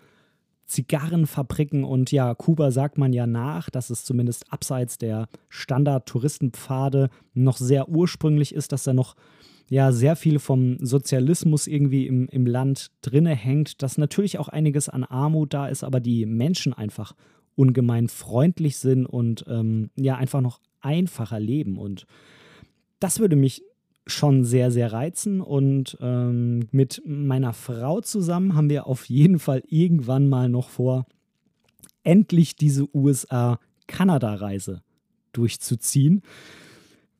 Zigarrenfabriken 0.66 1.84
und 1.84 2.12
ja, 2.12 2.34
Kuba 2.34 2.72
sagt 2.72 2.98
man 2.98 3.14
ja 3.14 3.28
nach, 3.28 3.70
dass 3.70 3.92
es 3.92 4.04
zumindest 4.04 4.52
abseits 4.52 4.98
der 4.98 5.28
Standard-Touristenpfade 5.50 7.10
noch 7.34 7.58
sehr 7.58 7.88
ursprünglich 7.88 8.54
ist, 8.54 8.72
dass 8.72 8.84
da 8.84 8.94
noch 8.94 9.16
ja 9.70 9.92
sehr 9.92 10.16
viel 10.16 10.40
vom 10.40 10.78
Sozialismus 10.80 11.68
irgendwie 11.68 12.08
im, 12.08 12.28
im 12.30 12.46
Land 12.46 12.92
drinne 13.02 13.36
hängt, 13.36 13.82
dass 13.84 13.98
natürlich 13.98 14.40
auch 14.40 14.48
einiges 14.48 14.90
an 14.90 15.04
Armut 15.04 15.54
da 15.54 15.68
ist, 15.68 15.84
aber 15.84 16.00
die 16.00 16.26
Menschen 16.26 16.74
einfach 16.74 17.14
ungemein 17.56 18.08
freundlich 18.08 18.78
sind 18.78 19.06
und 19.06 19.46
ähm, 19.48 19.90
ja 19.96 20.16
einfach 20.16 20.42
noch 20.42 20.60
einfacher 20.86 21.40
leben. 21.40 21.78
Und 21.78 22.06
das 23.00 23.20
würde 23.20 23.36
mich 23.36 23.64
schon 24.08 24.44
sehr, 24.44 24.72
sehr 24.72 24.94
reizen. 24.94 25.42
Und 25.42 25.98
ähm, 26.00 26.68
mit 26.72 27.02
meiner 27.06 27.54
Frau 27.54 28.02
zusammen 28.02 28.56
haben 28.56 28.70
wir 28.70 28.88
auf 28.88 29.06
jeden 29.06 29.40
Fall 29.40 29.64
irgendwann 29.68 30.30
mal 30.30 30.48
noch 30.48 30.70
vor, 30.70 31.06
endlich 32.04 32.56
diese 32.56 32.88
USA-Kanada-Reise 32.96 34.84
durchzuziehen. 35.34 36.22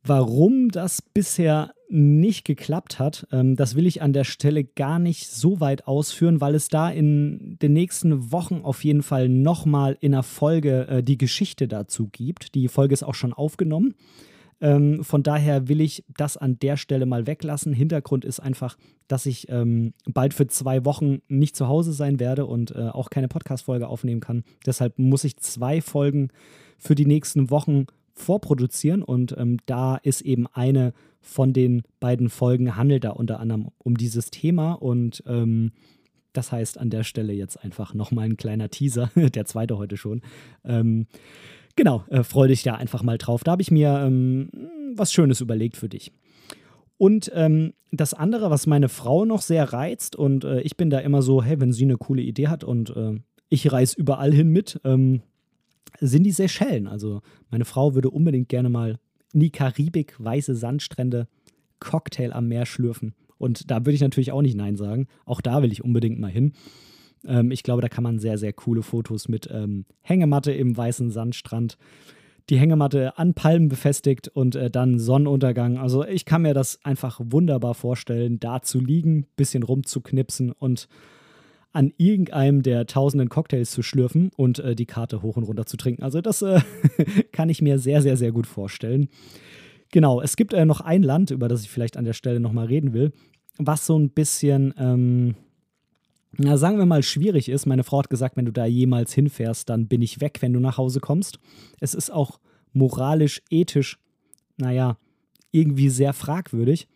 Warum 0.06 0.70
das 0.70 1.02
bisher 1.02 1.74
nicht 1.90 2.46
geklappt 2.46 3.00
hat, 3.00 3.28
ähm, 3.32 3.56
das 3.56 3.76
will 3.76 3.88
ich 3.88 4.02
an 4.02 4.14
der 4.14 4.24
Stelle 4.24 4.64
gar 4.64 5.00
nicht 5.00 5.28
so 5.28 5.60
weit 5.60 5.88
ausführen, 5.88 6.42
weil 6.42 6.56
es 6.56 6.70
da 6.70 6.90
in 6.90 7.58
den 7.62 7.74
nächsten 7.74 8.32
Wochen 8.32 8.62
auf 8.64 8.84
jeden 8.84 9.04
Fall 9.04 9.30
nochmal 9.30 9.98
in 10.02 10.12
der 10.12 10.24
Folge 10.24 10.88
äh, 10.88 11.04
die 11.04 11.18
Geschichte 11.18 11.68
dazu 11.68 12.08
gibt. 12.12 12.56
Die 12.56 12.68
Folge 12.68 12.94
ist 12.94 13.04
auch 13.04 13.16
schon 13.16 13.34
aufgenommen. 13.34 13.96
Ähm, 14.62 15.04
von 15.04 15.22
daher 15.22 15.68
will 15.68 15.82
ich 15.82 16.06
das 16.08 16.38
an 16.38 16.60
der 16.60 16.78
Stelle 16.78 17.06
mal 17.06 17.28
weglassen. 17.28 17.74
Hintergrund 17.74 18.26
ist 18.26 18.40
einfach, 18.40 18.78
dass 19.08 19.26
ich 19.26 19.50
ähm, 19.50 19.94
bald 20.06 20.34
für 20.34 20.48
zwei 20.48 20.86
Wochen 20.86 21.20
nicht 21.28 21.56
zu 21.56 21.68
Hause 21.68 21.94
sein 21.94 22.20
werde 22.20 22.46
und 22.46 22.72
äh, 22.72 22.90
auch 22.90 23.10
keine 23.10 23.28
Podcast-Folge 23.28 23.88
aufnehmen 23.88 24.22
kann. 24.22 24.44
Deshalb 24.66 24.98
muss 24.98 25.24
ich 25.24 25.38
zwei 25.38 25.82
Folgen 25.82 26.30
für 26.78 26.96
die 26.96 27.06
nächsten 27.06 27.50
Wochen 27.50 27.86
vorproduzieren 28.16 29.04
und 29.04 29.36
ähm, 29.38 29.58
da 29.66 29.98
ist 29.98 30.22
eben 30.22 30.48
eine 30.48 30.94
von 31.22 31.54
den 31.54 31.84
beiden 32.00 32.30
Folgen 32.30 32.76
handelt 32.76 33.04
da 33.04 33.12
unter 33.12 33.40
anderem 33.40 33.70
um 33.78 33.98
dieses 33.98 34.32
Thema 34.32 34.74
und 34.74 35.24
ähm, 35.28 35.72
das 36.34 36.52
heißt 36.52 36.78
an 36.78 36.90
der 36.90 37.04
Stelle 37.04 37.34
jetzt 37.34 37.64
einfach 37.64 37.94
nochmal 37.94 38.26
ein 38.26 38.38
kleiner 38.38 38.70
Teaser, 38.70 39.10
der 39.16 39.46
zweite 39.46 39.78
heute 39.78 39.98
schon. 39.98 40.22
Ähm, 40.64 41.08
genau, 41.76 42.04
äh, 42.10 42.24
freue 42.24 42.50
dich 42.50 42.64
da 42.64 42.76
einfach 42.76 43.04
mal 43.04 43.18
drauf. 43.18 43.44
Da 43.44 43.52
habe 43.52 43.62
ich 43.62 43.72
mir 43.72 44.00
ähm, 44.06 44.50
was 44.96 45.12
Schönes 45.12 45.42
überlegt 45.42 45.78
für 45.78 45.90
dich. 45.90 46.12
Und 46.98 47.32
ähm, 47.34 47.74
das 47.92 48.14
andere, 48.14 48.50
was 48.50 48.68
meine 48.68 48.90
Frau 48.90 49.26
noch 49.26 49.42
sehr 49.42 49.74
reizt, 49.74 50.16
und 50.16 50.46
äh, 50.46 50.62
ich 50.62 50.78
bin 50.78 50.90
da 50.90 51.00
immer 51.00 51.22
so, 51.22 51.44
hey, 51.44 51.60
wenn 51.60 51.74
sie 51.74 51.84
eine 51.84 51.98
coole 51.98 52.22
Idee 52.22 52.48
hat 52.48 52.64
und 52.64 52.96
äh, 52.96 53.20
ich 53.50 53.72
reise 53.72 53.98
überall 53.98 54.34
hin 54.34 54.50
mit, 54.50 54.80
ähm, 54.86 55.22
sind 56.00 56.24
die 56.24 56.32
Seychellen. 56.32 56.88
Also 56.88 57.22
meine 57.50 57.66
Frau 57.66 57.96
würde 57.96 58.10
unbedingt 58.10 58.50
gerne 58.50 58.70
mal 58.70 58.98
in 59.34 59.40
die 59.40 59.52
Karibik, 59.52 60.16
weiße 60.18 60.56
Sandstrände, 60.56 61.28
Cocktail 61.80 62.32
am 62.32 62.48
Meer 62.48 62.66
schlürfen. 62.66 63.14
Und 63.38 63.70
da 63.70 63.82
würde 63.82 63.94
ich 63.94 64.02
natürlich 64.02 64.32
auch 64.32 64.42
nicht 64.42 64.56
Nein 64.56 64.78
sagen. 64.78 65.08
Auch 65.26 65.42
da 65.42 65.62
will 65.62 65.72
ich 65.72 65.84
unbedingt 65.84 66.20
mal 66.20 66.32
hin. 66.32 66.54
Ähm, 67.26 67.52
ich 67.52 67.64
glaube, 67.64 67.82
da 67.82 67.90
kann 67.90 68.04
man 68.04 68.20
sehr, 68.20 68.38
sehr 68.38 68.54
coole 68.54 68.82
Fotos 68.82 69.28
mit 69.28 69.50
ähm, 69.52 69.86
Hängematte 70.02 70.52
im 70.52 70.76
weißen 70.76 71.12
Sandstrand, 71.12 71.78
die 72.50 72.58
Hängematte 72.58 73.18
an 73.18 73.34
Palmen 73.34 73.70
befestigt 73.70 74.28
und 74.28 74.56
äh, 74.56 74.70
dann 74.70 75.00
Sonnenuntergang. 75.00 75.78
Also 75.78 76.06
ich 76.06 76.26
kann 76.26 76.44
mir 76.44 76.54
das 76.54 76.80
einfach 76.84 77.20
wunderbar 77.24 77.74
vorstellen, 77.74 78.40
da 78.40 78.62
zu 78.62 78.80
liegen, 78.80 79.26
bisschen 79.36 79.64
rumzuknipsen 79.64 80.52
und 80.52 80.88
an 81.76 81.92
irgendeinem 81.98 82.64
der 82.64 82.88
tausenden 82.88 83.28
Cocktails 83.28 83.72
zu 83.72 83.84
schlürfen 83.84 84.32
und 84.38 84.60
äh, 84.60 84.76
die 84.76 84.86
Karte 84.86 85.22
hoch 85.22 85.36
und 85.36 85.44
runter 85.44 85.66
zu 85.66 85.76
trinken. 85.76 86.04
Also 86.04 86.22
das 86.22 86.42
äh, 86.42 86.62
kann 87.34 87.50
ich 87.50 87.62
mir 87.62 87.80
sehr, 87.80 88.02
sehr, 88.02 88.16
sehr 88.16 88.32
gut 88.32 88.48
vorstellen. 88.48 89.10
Genau, 89.92 90.22
es 90.22 90.38
gibt 90.38 90.54
äh, 90.54 90.64
noch 90.64 90.80
ein 90.80 91.04
Land, 91.04 91.32
über 91.32 91.50
das 91.50 91.64
ich 91.64 91.70
vielleicht 91.70 91.98
an 91.98 92.06
der 92.06 92.14
Stelle 92.14 92.40
nochmal 92.40 92.68
reden 92.68 92.94
will, 92.94 93.12
was 93.58 93.86
so 93.86 94.00
ein 94.00 94.10
bisschen, 94.10 94.74
ähm, 94.78 95.36
na, 96.38 96.56
sagen 96.56 96.78
wir 96.78 96.86
mal, 96.86 97.04
schwierig 97.04 97.50
ist. 97.50 97.66
Meine 97.66 97.84
Frau 97.84 98.00
hat 98.00 98.10
gesagt, 98.10 98.38
wenn 98.38 98.46
du 98.46 98.54
da 98.54 98.66
jemals 98.66 99.14
hinfährst, 99.14 99.68
dann 99.70 99.90
bin 99.90 100.02
ich 100.02 100.22
weg, 100.22 100.38
wenn 100.40 100.54
du 100.54 100.62
nach 100.62 100.78
Hause 100.78 101.02
kommst. 101.02 101.40
Es 101.82 101.94
ist 101.94 102.10
auch 102.10 102.40
moralisch, 102.72 103.42
ethisch, 103.50 104.00
naja, 104.56 104.98
irgendwie 105.52 105.90
sehr 105.90 106.14
fragwürdig. 106.14 106.88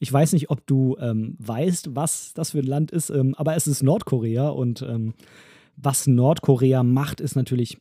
Ich 0.00 0.12
weiß 0.12 0.32
nicht, 0.32 0.50
ob 0.50 0.66
du 0.66 0.96
ähm, 1.00 1.36
weißt, 1.38 1.94
was 1.94 2.32
das 2.34 2.52
für 2.52 2.58
ein 2.58 2.66
Land 2.66 2.90
ist, 2.90 3.10
ähm, 3.10 3.34
aber 3.36 3.56
es 3.56 3.66
ist 3.66 3.82
Nordkorea 3.82 4.48
und 4.48 4.82
ähm, 4.82 5.14
was 5.76 6.06
Nordkorea 6.06 6.82
macht, 6.82 7.20
ist 7.20 7.36
natürlich 7.36 7.78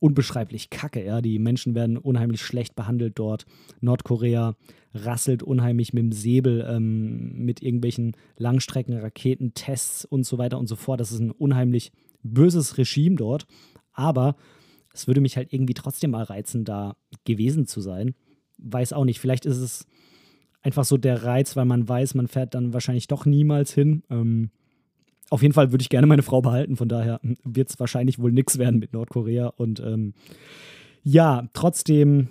unbeschreiblich 0.00 0.70
kacke. 0.70 1.04
Ja? 1.04 1.20
Die 1.20 1.38
Menschen 1.38 1.74
werden 1.74 1.96
unheimlich 1.96 2.42
schlecht 2.42 2.76
behandelt 2.76 3.18
dort. 3.18 3.46
Nordkorea 3.80 4.56
rasselt 4.94 5.42
unheimlich 5.42 5.92
mit 5.92 6.02
dem 6.04 6.12
Säbel, 6.12 6.66
ähm, 6.68 7.44
mit 7.44 7.62
irgendwelchen 7.62 8.16
Langstreckenraketentests 8.36 10.04
und 10.04 10.24
so 10.24 10.38
weiter 10.38 10.58
und 10.58 10.68
so 10.68 10.76
fort. 10.76 11.00
Das 11.00 11.12
ist 11.12 11.20
ein 11.20 11.30
unheimlich 11.30 11.92
böses 12.22 12.78
Regime 12.78 13.16
dort. 13.16 13.46
Aber 13.92 14.36
es 14.94 15.06
würde 15.06 15.20
mich 15.20 15.36
halt 15.36 15.52
irgendwie 15.52 15.74
trotzdem 15.74 16.12
mal 16.12 16.24
reizen, 16.24 16.64
da 16.64 16.96
gewesen 17.24 17.66
zu 17.66 17.80
sein. 17.80 18.14
Weiß 18.58 18.92
auch 18.92 19.04
nicht, 19.04 19.20
vielleicht 19.20 19.46
ist 19.46 19.58
es 19.58 19.86
einfach 20.62 20.84
so 20.84 20.96
der 20.96 21.24
Reiz, 21.24 21.56
weil 21.56 21.64
man 21.64 21.88
weiß, 21.88 22.14
man 22.14 22.28
fährt 22.28 22.54
dann 22.54 22.72
wahrscheinlich 22.72 23.06
doch 23.06 23.26
niemals 23.26 23.72
hin. 23.72 24.02
Ähm, 24.10 24.50
auf 25.30 25.42
jeden 25.42 25.54
Fall 25.54 25.72
würde 25.72 25.82
ich 25.82 25.88
gerne 25.88 26.06
meine 26.06 26.22
Frau 26.22 26.40
behalten, 26.40 26.76
von 26.76 26.88
daher 26.88 27.20
wird 27.44 27.70
es 27.70 27.78
wahrscheinlich 27.78 28.18
wohl 28.18 28.32
nichts 28.32 28.58
werden 28.58 28.80
mit 28.80 28.92
Nordkorea. 28.92 29.48
Und 29.48 29.80
ähm, 29.80 30.14
ja, 31.02 31.48
trotzdem 31.52 32.28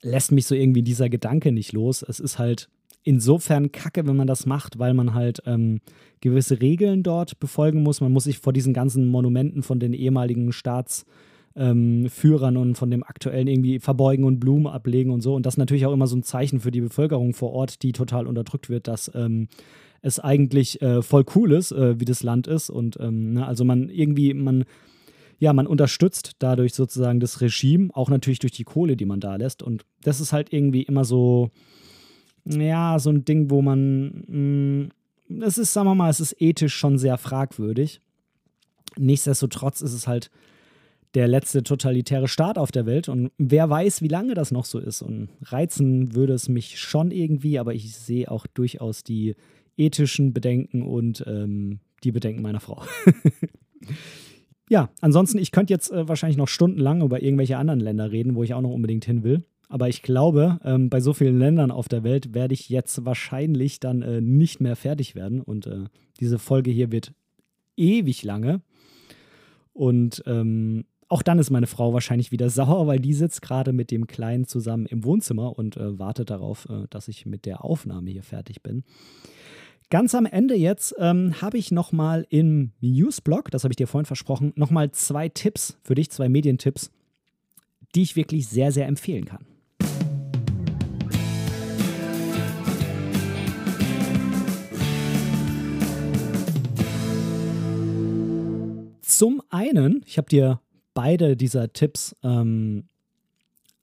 lässt 0.00 0.32
mich 0.32 0.46
so 0.46 0.54
irgendwie 0.54 0.82
dieser 0.82 1.08
Gedanke 1.08 1.52
nicht 1.52 1.72
los. 1.72 2.02
Es 2.02 2.20
ist 2.20 2.38
halt 2.38 2.68
insofern 3.04 3.72
kacke, 3.72 4.06
wenn 4.06 4.16
man 4.16 4.28
das 4.28 4.46
macht, 4.46 4.78
weil 4.78 4.94
man 4.94 5.14
halt 5.14 5.42
ähm, 5.46 5.80
gewisse 6.20 6.60
Regeln 6.60 7.02
dort 7.02 7.40
befolgen 7.40 7.82
muss. 7.82 8.00
Man 8.00 8.12
muss 8.12 8.24
sich 8.24 8.38
vor 8.38 8.52
diesen 8.52 8.74
ganzen 8.74 9.06
Monumenten 9.06 9.62
von 9.62 9.80
den 9.80 9.92
ehemaligen 9.92 10.52
Staats- 10.52 11.04
ähm, 11.54 12.08
Führern 12.08 12.56
und 12.56 12.76
von 12.76 12.90
dem 12.90 13.02
aktuellen 13.02 13.48
irgendwie 13.48 13.78
verbeugen 13.78 14.24
und 14.24 14.40
Blumen 14.40 14.66
ablegen 14.66 15.10
und 15.10 15.20
so. 15.20 15.34
Und 15.34 15.46
das 15.46 15.54
ist 15.54 15.58
natürlich 15.58 15.86
auch 15.86 15.92
immer 15.92 16.06
so 16.06 16.16
ein 16.16 16.22
Zeichen 16.22 16.60
für 16.60 16.70
die 16.70 16.80
Bevölkerung 16.80 17.34
vor 17.34 17.52
Ort, 17.52 17.82
die 17.82 17.92
total 17.92 18.26
unterdrückt 18.26 18.70
wird, 18.70 18.88
dass 18.88 19.10
ähm, 19.14 19.48
es 20.00 20.18
eigentlich 20.18 20.82
äh, 20.82 21.02
voll 21.02 21.24
cool 21.34 21.52
ist, 21.52 21.72
äh, 21.72 22.00
wie 22.00 22.04
das 22.04 22.22
Land 22.22 22.46
ist. 22.46 22.70
Und 22.70 22.98
ähm, 23.00 23.34
ne, 23.34 23.46
also 23.46 23.64
man 23.64 23.88
irgendwie, 23.88 24.34
man, 24.34 24.64
ja, 25.38 25.52
man 25.52 25.66
unterstützt 25.66 26.32
dadurch 26.38 26.74
sozusagen 26.74 27.20
das 27.20 27.40
Regime, 27.40 27.90
auch 27.92 28.08
natürlich 28.08 28.40
durch 28.40 28.52
die 28.52 28.64
Kohle, 28.64 28.96
die 28.96 29.06
man 29.06 29.20
da 29.20 29.36
lässt. 29.36 29.62
Und 29.62 29.84
das 30.02 30.20
ist 30.20 30.32
halt 30.32 30.52
irgendwie 30.52 30.82
immer 30.82 31.04
so, 31.04 31.50
ja, 32.44 32.98
so 32.98 33.10
ein 33.10 33.24
Ding, 33.24 33.50
wo 33.50 33.62
man, 33.62 34.90
mh, 35.28 35.46
es 35.46 35.58
ist, 35.58 35.72
sagen 35.72 35.88
wir 35.88 35.94
mal, 35.94 36.10
es 36.10 36.20
ist 36.20 36.40
ethisch 36.40 36.74
schon 36.74 36.98
sehr 36.98 37.16
fragwürdig. 37.16 38.00
Nichtsdestotrotz 38.98 39.80
ist 39.80 39.94
es 39.94 40.06
halt 40.06 40.30
der 41.14 41.28
letzte 41.28 41.62
totalitäre 41.62 42.28
Staat 42.28 42.58
auf 42.58 42.72
der 42.72 42.86
Welt. 42.86 43.08
Und 43.08 43.30
wer 43.38 43.68
weiß, 43.68 44.02
wie 44.02 44.08
lange 44.08 44.34
das 44.34 44.50
noch 44.50 44.64
so 44.64 44.78
ist. 44.78 45.02
Und 45.02 45.28
reizen 45.42 46.14
würde 46.14 46.32
es 46.32 46.48
mich 46.48 46.78
schon 46.78 47.10
irgendwie, 47.10 47.58
aber 47.58 47.74
ich 47.74 47.94
sehe 47.94 48.30
auch 48.30 48.46
durchaus 48.46 49.04
die 49.04 49.34
ethischen 49.76 50.32
Bedenken 50.32 50.82
und 50.82 51.24
ähm, 51.26 51.80
die 52.04 52.12
Bedenken 52.12 52.42
meiner 52.42 52.60
Frau. 52.60 52.82
ja, 54.68 54.90
ansonsten, 55.00 55.38
ich 55.38 55.52
könnte 55.52 55.72
jetzt 55.72 55.90
äh, 55.92 56.08
wahrscheinlich 56.08 56.38
noch 56.38 56.48
stundenlang 56.48 57.02
über 57.02 57.22
irgendwelche 57.22 57.58
anderen 57.58 57.80
Länder 57.80 58.10
reden, 58.10 58.34
wo 58.34 58.42
ich 58.42 58.54
auch 58.54 58.60
noch 58.60 58.70
unbedingt 58.70 59.04
hin 59.04 59.22
will. 59.22 59.44
Aber 59.68 59.88
ich 59.88 60.02
glaube, 60.02 60.60
ähm, 60.64 60.90
bei 60.90 61.00
so 61.00 61.14
vielen 61.14 61.38
Ländern 61.38 61.70
auf 61.70 61.88
der 61.88 62.04
Welt 62.04 62.34
werde 62.34 62.52
ich 62.52 62.68
jetzt 62.68 63.06
wahrscheinlich 63.06 63.80
dann 63.80 64.02
äh, 64.02 64.20
nicht 64.20 64.60
mehr 64.60 64.76
fertig 64.76 65.14
werden. 65.14 65.40
Und 65.40 65.66
äh, 65.66 65.84
diese 66.20 66.38
Folge 66.38 66.70
hier 66.70 66.92
wird 66.92 67.14
ewig 67.76 68.22
lange. 68.22 68.60
Und 69.72 70.22
ähm, 70.26 70.84
auch 71.12 71.22
dann 71.22 71.38
ist 71.38 71.50
meine 71.50 71.66
Frau 71.66 71.92
wahrscheinlich 71.92 72.32
wieder 72.32 72.48
sauer, 72.48 72.86
weil 72.86 72.98
die 72.98 73.12
sitzt 73.12 73.42
gerade 73.42 73.74
mit 73.74 73.90
dem 73.90 74.06
Kleinen 74.06 74.46
zusammen 74.46 74.86
im 74.86 75.04
Wohnzimmer 75.04 75.58
und 75.58 75.76
äh, 75.76 75.98
wartet 75.98 76.30
darauf, 76.30 76.66
äh, 76.70 76.86
dass 76.88 77.06
ich 77.06 77.26
mit 77.26 77.44
der 77.44 77.66
Aufnahme 77.66 78.10
hier 78.10 78.22
fertig 78.22 78.62
bin. 78.62 78.82
Ganz 79.90 80.14
am 80.14 80.24
Ende 80.24 80.54
jetzt 80.54 80.94
ähm, 80.98 81.34
habe 81.42 81.58
ich 81.58 81.70
nochmal 81.70 82.26
im 82.30 82.72
Newsblog, 82.80 83.50
das 83.50 83.62
habe 83.62 83.72
ich 83.72 83.76
dir 83.76 83.86
vorhin 83.86 84.06
versprochen, 84.06 84.54
nochmal 84.56 84.90
zwei 84.92 85.28
Tipps 85.28 85.76
für 85.82 85.94
dich, 85.94 86.10
zwei 86.10 86.30
Medientipps, 86.30 86.90
die 87.94 88.00
ich 88.00 88.16
wirklich 88.16 88.48
sehr, 88.48 88.72
sehr 88.72 88.86
empfehlen 88.86 89.26
kann. 89.26 89.44
Zum 99.02 99.42
einen, 99.50 100.02
ich 100.06 100.16
habe 100.16 100.30
dir 100.30 100.61
beide 100.94 101.36
dieser 101.36 101.72
Tipps 101.72 102.16
ähm, 102.22 102.84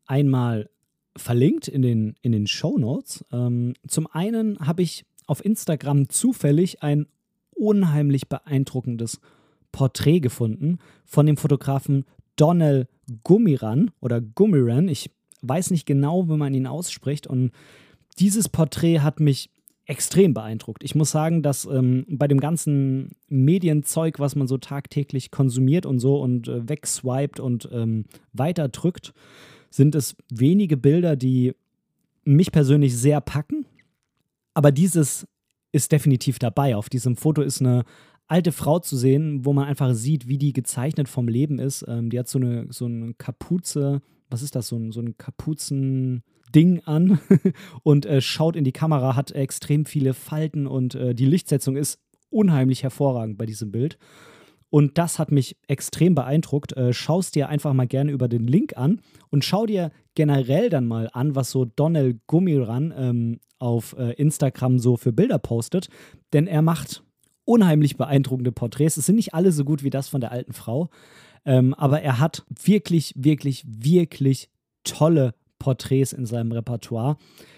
einmal 0.06 0.70
verlinkt 1.16 1.68
in 1.68 1.82
den, 1.82 2.16
in 2.22 2.32
den 2.32 2.48
Show 2.48 2.78
Notes. 2.78 3.26
Ähm, 3.32 3.74
zum 3.88 4.08
einen 4.08 4.60
habe 4.60 4.82
ich 4.82 5.06
auf 5.28 5.44
Instagram 5.44 6.10
zufällig 6.10 6.82
ein 6.82 7.08
unheimlich 7.52 8.30
beeindruckendes 8.30 9.20
Porträt 9.72 10.20
gefunden 10.20 10.80
von 11.06 11.26
dem 11.26 11.38
Fotografen 11.38 12.06
Donald 12.36 12.88
Gummiran 13.24 13.92
oder 14.00 14.22
Gummiran. 14.22 14.88
Ich 14.88 15.12
weiß 15.42 15.72
nicht 15.72 15.86
genau, 15.86 16.28
wie 16.30 16.38
man 16.38 16.54
ihn 16.54 16.68
ausspricht. 16.68 17.28
Und 17.28 17.52
dieses 18.18 18.50
Porträt 18.50 19.00
hat 19.00 19.20
mich 19.20 19.50
extrem 19.90 20.36
beeindruckt. 20.36 20.84
Ich 20.84 20.94
muss 20.94 21.10
sagen, 21.10 21.42
dass 21.42 21.66
ähm, 21.66 22.06
bei 22.08 22.28
dem 22.28 22.40
ganzen 22.40 23.10
Medienzeug, 23.28 24.20
was 24.20 24.36
man 24.36 24.48
so 24.48 24.60
tagtäglich 24.60 25.32
konsumiert 25.32 25.88
und 25.88 26.00
so 26.00 26.22
und 26.22 26.48
äh, 26.48 26.70
wegswiped 26.70 27.40
und 27.40 27.68
ähm, 27.72 28.06
weiterdrückt, 28.32 29.14
sind 29.72 29.96
es 29.96 30.16
wenige 30.30 30.78
Bilder, 30.78 31.16
die 31.16 31.56
mich 32.24 32.52
persönlich 32.52 32.96
sehr 32.96 33.20
packen. 33.20 33.66
Aber 34.54 34.72
dieses 34.72 35.28
ist 35.72 35.92
definitiv 35.92 36.38
dabei. 36.38 36.76
Auf 36.76 36.90
diesem 36.90 37.16
Foto 37.16 37.42
ist 37.42 37.60
eine 37.60 37.84
alte 38.28 38.52
Frau 38.52 38.78
zu 38.78 38.96
sehen, 38.96 39.44
wo 39.44 39.54
man 39.54 39.68
einfach 39.68 39.96
sieht, 39.96 40.28
wie 40.28 40.38
die 40.38 40.54
gezeichnet 40.54 41.10
vom 41.10 41.28
Leben 41.28 41.58
ist. 41.58 41.84
Ähm, 41.88 42.12
die 42.12 42.20
hat 42.20 42.28
so 42.28 42.38
eine, 42.38 42.68
so 42.70 42.86
eine 42.86 43.16
Kapuze, 43.16 44.04
was 44.30 44.44
ist 44.44 44.56
das, 44.56 44.68
so 44.68 44.78
ein, 44.78 44.92
so 44.92 45.02
ein 45.02 45.18
Kapuzen. 45.18 46.22
Ding 46.54 46.82
an 46.86 47.20
und 47.84 48.06
äh, 48.06 48.22
schaut 48.22 48.56
in 48.56 48.64
die 48.64 48.72
Kamera, 48.72 49.16
hat 49.16 49.32
extrem 49.32 49.86
viele 49.86 50.14
Falten 50.14 50.68
und 50.68 50.96
äh, 50.96 51.14
die 51.14 51.26
Lichtsetzung 51.26 51.76
ist 51.76 52.00
unheimlich 52.30 52.84
hervorragend 52.84 53.38
bei 53.38 53.46
diesem 53.46 53.72
Bild. 53.72 53.98
Und 54.72 54.98
das 55.00 55.18
hat 55.18 55.32
mich 55.32 55.58
extrem 55.68 56.14
beeindruckt. 56.14 56.78
Äh, 56.78 56.94
schaust 56.94 57.36
dir 57.36 57.50
einfach 57.50 57.74
mal 57.74 57.88
gerne 57.88 58.12
über 58.12 58.28
den 58.28 58.48
Link 58.48 58.78
an 58.78 59.02
und 59.30 59.44
schau 59.44 59.66
dir 59.66 59.92
generell 60.14 60.70
dann 60.70 60.86
mal 60.86 61.10
an, 61.14 61.36
was 61.36 61.50
so 61.50 61.66
Donald 61.66 62.20
Gummiran 62.28 62.94
ähm, 62.96 63.40
auf 63.58 63.96
äh, 63.98 64.14
Instagram 64.14 64.80
so 64.80 64.96
für 64.96 65.12
Bilder 65.12 65.40
postet. 65.40 65.90
Denn 66.34 66.46
er 66.46 66.62
macht 66.62 67.04
unheimlich 67.46 67.98
beeindruckende 67.98 68.52
Porträts. 68.52 68.98
Es 68.98 69.08
sind 69.08 69.16
nicht 69.16 69.34
alle 69.34 69.52
so 69.52 69.66
gut 69.66 69.84
wie 69.84 69.90
das 69.90 70.08
von 70.08 70.22
der 70.22 70.32
alten 70.32 70.54
Frau, 70.54 70.90
ähm, 71.46 71.74
aber 71.74 72.02
er 72.02 72.20
hat 72.20 72.46
wirklich, 72.64 73.14
wirklich, 73.16 73.64
wirklich 73.66 74.50
tolle 74.84 75.34
Porträts 75.60 76.14
in 76.14 76.26
seinem 76.26 76.52
Repertoire. 76.52 77.18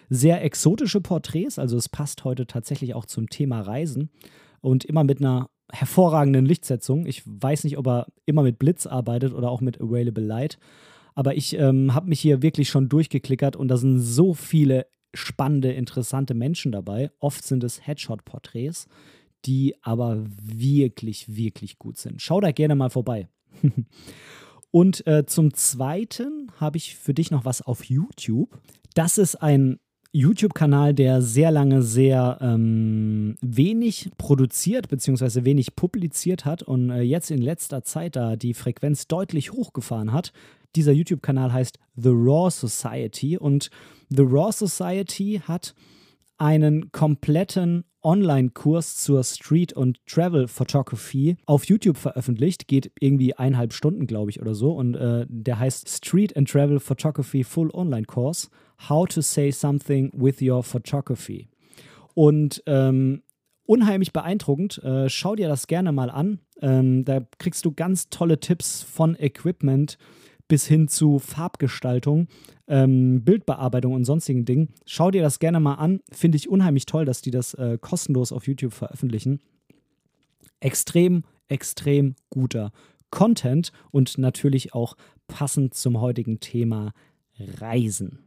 Sehr 0.10 0.44
exotische 0.44 1.00
Porträts, 1.00 1.58
also 1.58 1.78
es 1.78 1.88
passt 1.88 2.26
heute 2.26 2.46
tatsächlich 2.46 2.94
auch 2.94 3.06
zum 3.06 3.30
Thema 3.30 3.62
Reisen 3.62 4.10
und 4.60 4.84
immer 4.84 5.04
mit 5.04 5.20
einer 5.20 5.50
hervorragenden 5.72 6.46
Lichtsetzung. 6.46 7.06
Ich 7.06 7.24
weiß 7.26 7.64
nicht, 7.64 7.78
ob 7.78 7.88
er 7.88 8.08
immer 8.26 8.44
mit 8.44 8.60
Blitz 8.60 8.86
arbeitet 8.86 9.34
oder 9.34 9.50
auch 9.50 9.62
mit 9.62 9.80
Available 9.80 10.24
Light, 10.24 10.58
aber 11.16 11.36
ich 11.36 11.58
ähm, 11.58 11.94
habe 11.94 12.10
mich 12.10 12.20
hier 12.20 12.42
wirklich 12.42 12.70
schon 12.70 12.90
durchgeklickert 12.90 13.56
und 13.56 13.70
da 13.70 13.78
sind 13.78 14.00
so 14.00 14.34
viele 14.34 14.88
spannende, 15.14 15.72
interessante 15.72 16.34
Menschen 16.34 16.72
dabei. 16.72 17.12
Oft 17.20 17.44
sind 17.44 17.64
es 17.64 17.86
Headshot-Porträts, 17.86 18.88
die 19.46 19.76
aber 19.82 20.24
wirklich, 20.42 21.36
wirklich 21.36 21.78
gut 21.80 21.98
sind. 21.98 22.22
Schau 22.22 22.40
da 22.40 22.52
gerne 22.52 22.76
mal 22.76 22.90
vorbei. 22.90 23.28
Und 24.72 25.06
äh, 25.06 25.26
zum 25.26 25.54
Zweiten 25.54 26.52
habe 26.58 26.78
ich 26.78 26.96
für 26.96 27.14
dich 27.14 27.30
noch 27.30 27.46
was 27.46 27.62
auf 27.62 27.84
YouTube. 27.84 28.58
Das 28.94 29.18
ist 29.18 29.36
ein 29.36 29.80
YouTube-Kanal, 30.14 30.94
der 30.94 31.22
sehr 31.22 31.52
lange 31.52 31.82
sehr 31.82 32.38
ähm, 32.42 33.36
wenig 33.42 34.12
produziert 34.18 34.90
bzw. 34.90 35.46
wenig 35.46 35.76
publiziert 35.76 36.44
hat 36.44 36.64
und 36.64 36.90
äh, 36.90 37.02
jetzt 37.02 37.32
in 37.32 37.42
letzter 37.42 37.84
Zeit 37.84 38.18
da 38.18 38.36
die 38.36 38.54
Frequenz 38.54 39.08
deutlich 39.08 39.54
hochgefahren 39.54 40.12
hat. 40.12 40.34
Dieser 40.76 40.92
YouTube-Kanal 40.92 41.54
heißt 41.54 41.80
The 41.96 42.10
Raw 42.10 42.50
Society 42.50 43.38
und 43.38 43.70
The 44.10 44.24
Raw 44.24 44.52
Society 44.52 45.42
hat 45.46 45.76
einen 46.38 46.92
kompletten 46.92 47.86
Online-Kurs 48.04 48.98
zur 48.98 49.24
Street- 49.24 49.74
und 49.74 50.06
Travel-Photography 50.06 51.38
auf 51.46 51.66
YouTube 51.66 51.98
veröffentlicht. 51.98 52.68
Geht 52.68 52.92
irgendwie 53.00 53.36
eineinhalb 53.36 53.74
Stunden, 53.74 54.08
glaube 54.08 54.32
ich, 54.32 54.42
oder 54.42 54.56
so. 54.56 54.74
Und 54.74 54.96
äh, 54.96 55.26
der 55.30 55.60
heißt 55.60 55.90
Street 55.90 56.36
and 56.36 56.50
Travel 56.50 56.80
Photography 56.80 57.44
Full 57.44 57.70
Online 57.74 58.06
Course. 58.06 58.50
How 58.90 59.08
to 59.08 59.22
Say 59.22 59.52
Something 59.52 60.12
with 60.14 60.42
Your 60.42 60.64
Photography. 60.64 61.48
Und 62.14 62.64
ähm, 62.66 63.22
unheimlich 63.66 64.12
beeindruckend. 64.12 64.84
Äh, 64.84 65.10
schau 65.10 65.36
dir 65.36 65.48
das 65.48 65.68
gerne 65.68 65.92
mal 65.92 66.10
an. 66.10 66.40
Ähm, 66.62 67.06
da 67.06 67.22
kriegst 67.38 67.66
du 67.66 67.72
ganz 67.72 68.10
tolle 68.10 68.40
Tipps 68.40 68.84
von 68.84 69.16
Equipment 69.18 69.98
bis 70.48 70.68
hin 70.68 70.90
zu 70.90 71.18
Farbgestaltung, 71.18 72.28
ähm, 72.72 73.24
Bildbearbeitung 73.26 73.94
und 73.94 74.06
sonstigen 74.06 74.46
Dingen. 74.46 74.70
Schau 74.86 75.12
dir 75.12 75.22
das 75.22 75.40
gerne 75.40 75.60
mal 75.60 75.76
an. 75.76 76.00
Finde 76.10 76.38
ich 76.38 76.50
unheimlich 76.50 76.86
toll, 76.86 77.04
dass 77.04 77.22
die 77.22 77.30
das 77.30 77.54
äh, 77.54 77.78
kostenlos 77.80 78.32
auf 78.32 78.48
YouTube 78.48 78.72
veröffentlichen. 78.72 79.42
Extrem, 80.62 81.24
extrem 81.50 82.16
guter 82.30 82.72
Content 83.10 83.74
und 83.92 84.18
natürlich 84.18 84.74
auch 84.74 84.96
passend 85.28 85.74
zum 85.74 86.00
heutigen 86.00 86.40
Thema 86.40 86.94
Reisen. 87.38 88.20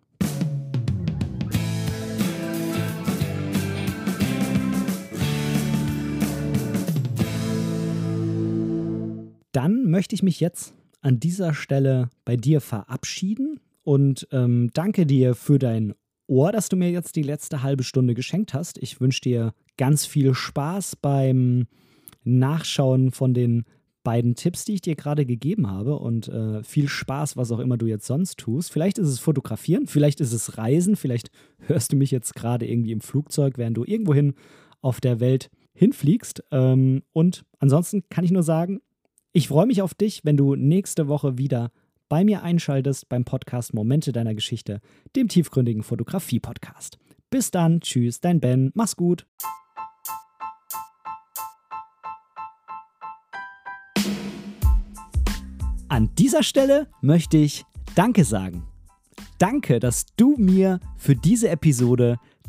Dann 9.53 9.89
möchte 9.89 10.15
ich 10.15 10.23
mich 10.23 10.41
jetzt 10.41 10.75
an 11.01 11.19
dieser 11.19 11.55
Stelle 11.55 12.11
bei 12.27 12.37
dir 12.37 12.61
verabschieden 12.61 13.61
und 13.85 14.27
ähm, 14.33 14.71
danke 14.73 15.07
dir 15.07 15.35
für 15.35 15.59
dein 15.59 15.95
Ohr, 16.27 16.53
dass 16.53 16.69
du 16.69 16.77
mir 16.77 16.91
jetzt 16.91 17.17
die 17.17 17.23
letzte 17.23 17.63
halbe 17.63 17.85
Stunde 17.85 18.15
geschenkt 18.15 18.55
hast. 18.55 18.79
Ich 18.79 19.01
wünsche 19.01 19.21
dir 19.21 19.55
ganz 19.77 20.07
viel 20.07 20.35
Spaß 20.35 20.97
beim 20.97 21.67
Nachschauen 22.25 23.11
von 23.11 23.35
den 23.35 23.65
beiden 24.03 24.35
Tipps, 24.35 24.65
die 24.65 24.75
ich 24.75 24.81
dir 24.83 24.97
gerade 24.97 25.27
gegeben 25.27 25.71
habe 25.71 25.99
und 25.99 26.29
äh, 26.29 26.63
viel 26.63 26.89
Spaß, 26.89 27.37
was 27.37 27.51
auch 27.53 27.59
immer 27.59 27.77
du 27.77 27.87
jetzt 27.87 28.07
sonst 28.07 28.39
tust. 28.39 28.71
Vielleicht 28.71 28.99
ist 28.99 29.09
es 29.09 29.19
Fotografieren, 29.19 29.87
vielleicht 29.87 30.21
ist 30.21 30.33
es 30.33 30.59
Reisen, 30.59 30.97
vielleicht 30.97 31.31
hörst 31.59 31.93
du 31.93 31.97
mich 31.97 32.11
jetzt 32.11 32.35
gerade 32.35 32.67
irgendwie 32.67 32.93
im 32.93 33.01
Flugzeug, 33.01 33.59
während 33.59 33.77
du 33.77 33.85
irgendwohin 33.85 34.35
auf 34.81 35.01
der 35.01 35.21
Welt 35.21 35.51
hinfliegst. 35.73 36.45
Ähm, 36.51 37.03
und 37.13 37.45
ansonsten 37.59 38.05
kann 38.11 38.25
ich 38.25 38.31
nur 38.31 38.43
sagen, 38.43 38.81
ich 39.33 39.49
freue 39.49 39.67
mich 39.67 39.83
auf 39.83 39.95
dich, 39.95 40.25
wenn 40.25 40.37
du 40.37 40.55
nächste 40.55 41.09
Woche 41.09 41.39
wieder 41.39 41.73
bei 42.15 42.25
mir 42.25 42.45
einschaltest 42.45 43.09
beim 43.09 43.25
Podcast 43.25 43.75
Momente 43.75 44.13
deiner 44.13 44.37
Geschichte, 44.37 44.81
dem 45.17 45.27
tiefgründigen 45.27 45.83
Fotografie-Podcast. 45.83 46.97
Bis 47.29 47.51
dann, 47.51 47.81
tschüss, 47.81 48.21
dein 48.21 48.39
Ben, 48.39 48.71
mach's 48.77 48.95
gut. 48.95 49.27
An 55.89 56.15
dieser 56.17 56.45
Stelle 56.45 56.87
möchte 57.01 57.37
ich 57.37 57.65
Danke 57.97 58.23
sagen. 58.23 58.63
Danke, 59.39 59.81
dass 59.81 60.07
du 60.15 60.37
mir 60.37 60.79
für 60.97 61.17
diese 61.17 61.49
Episode 61.49 62.21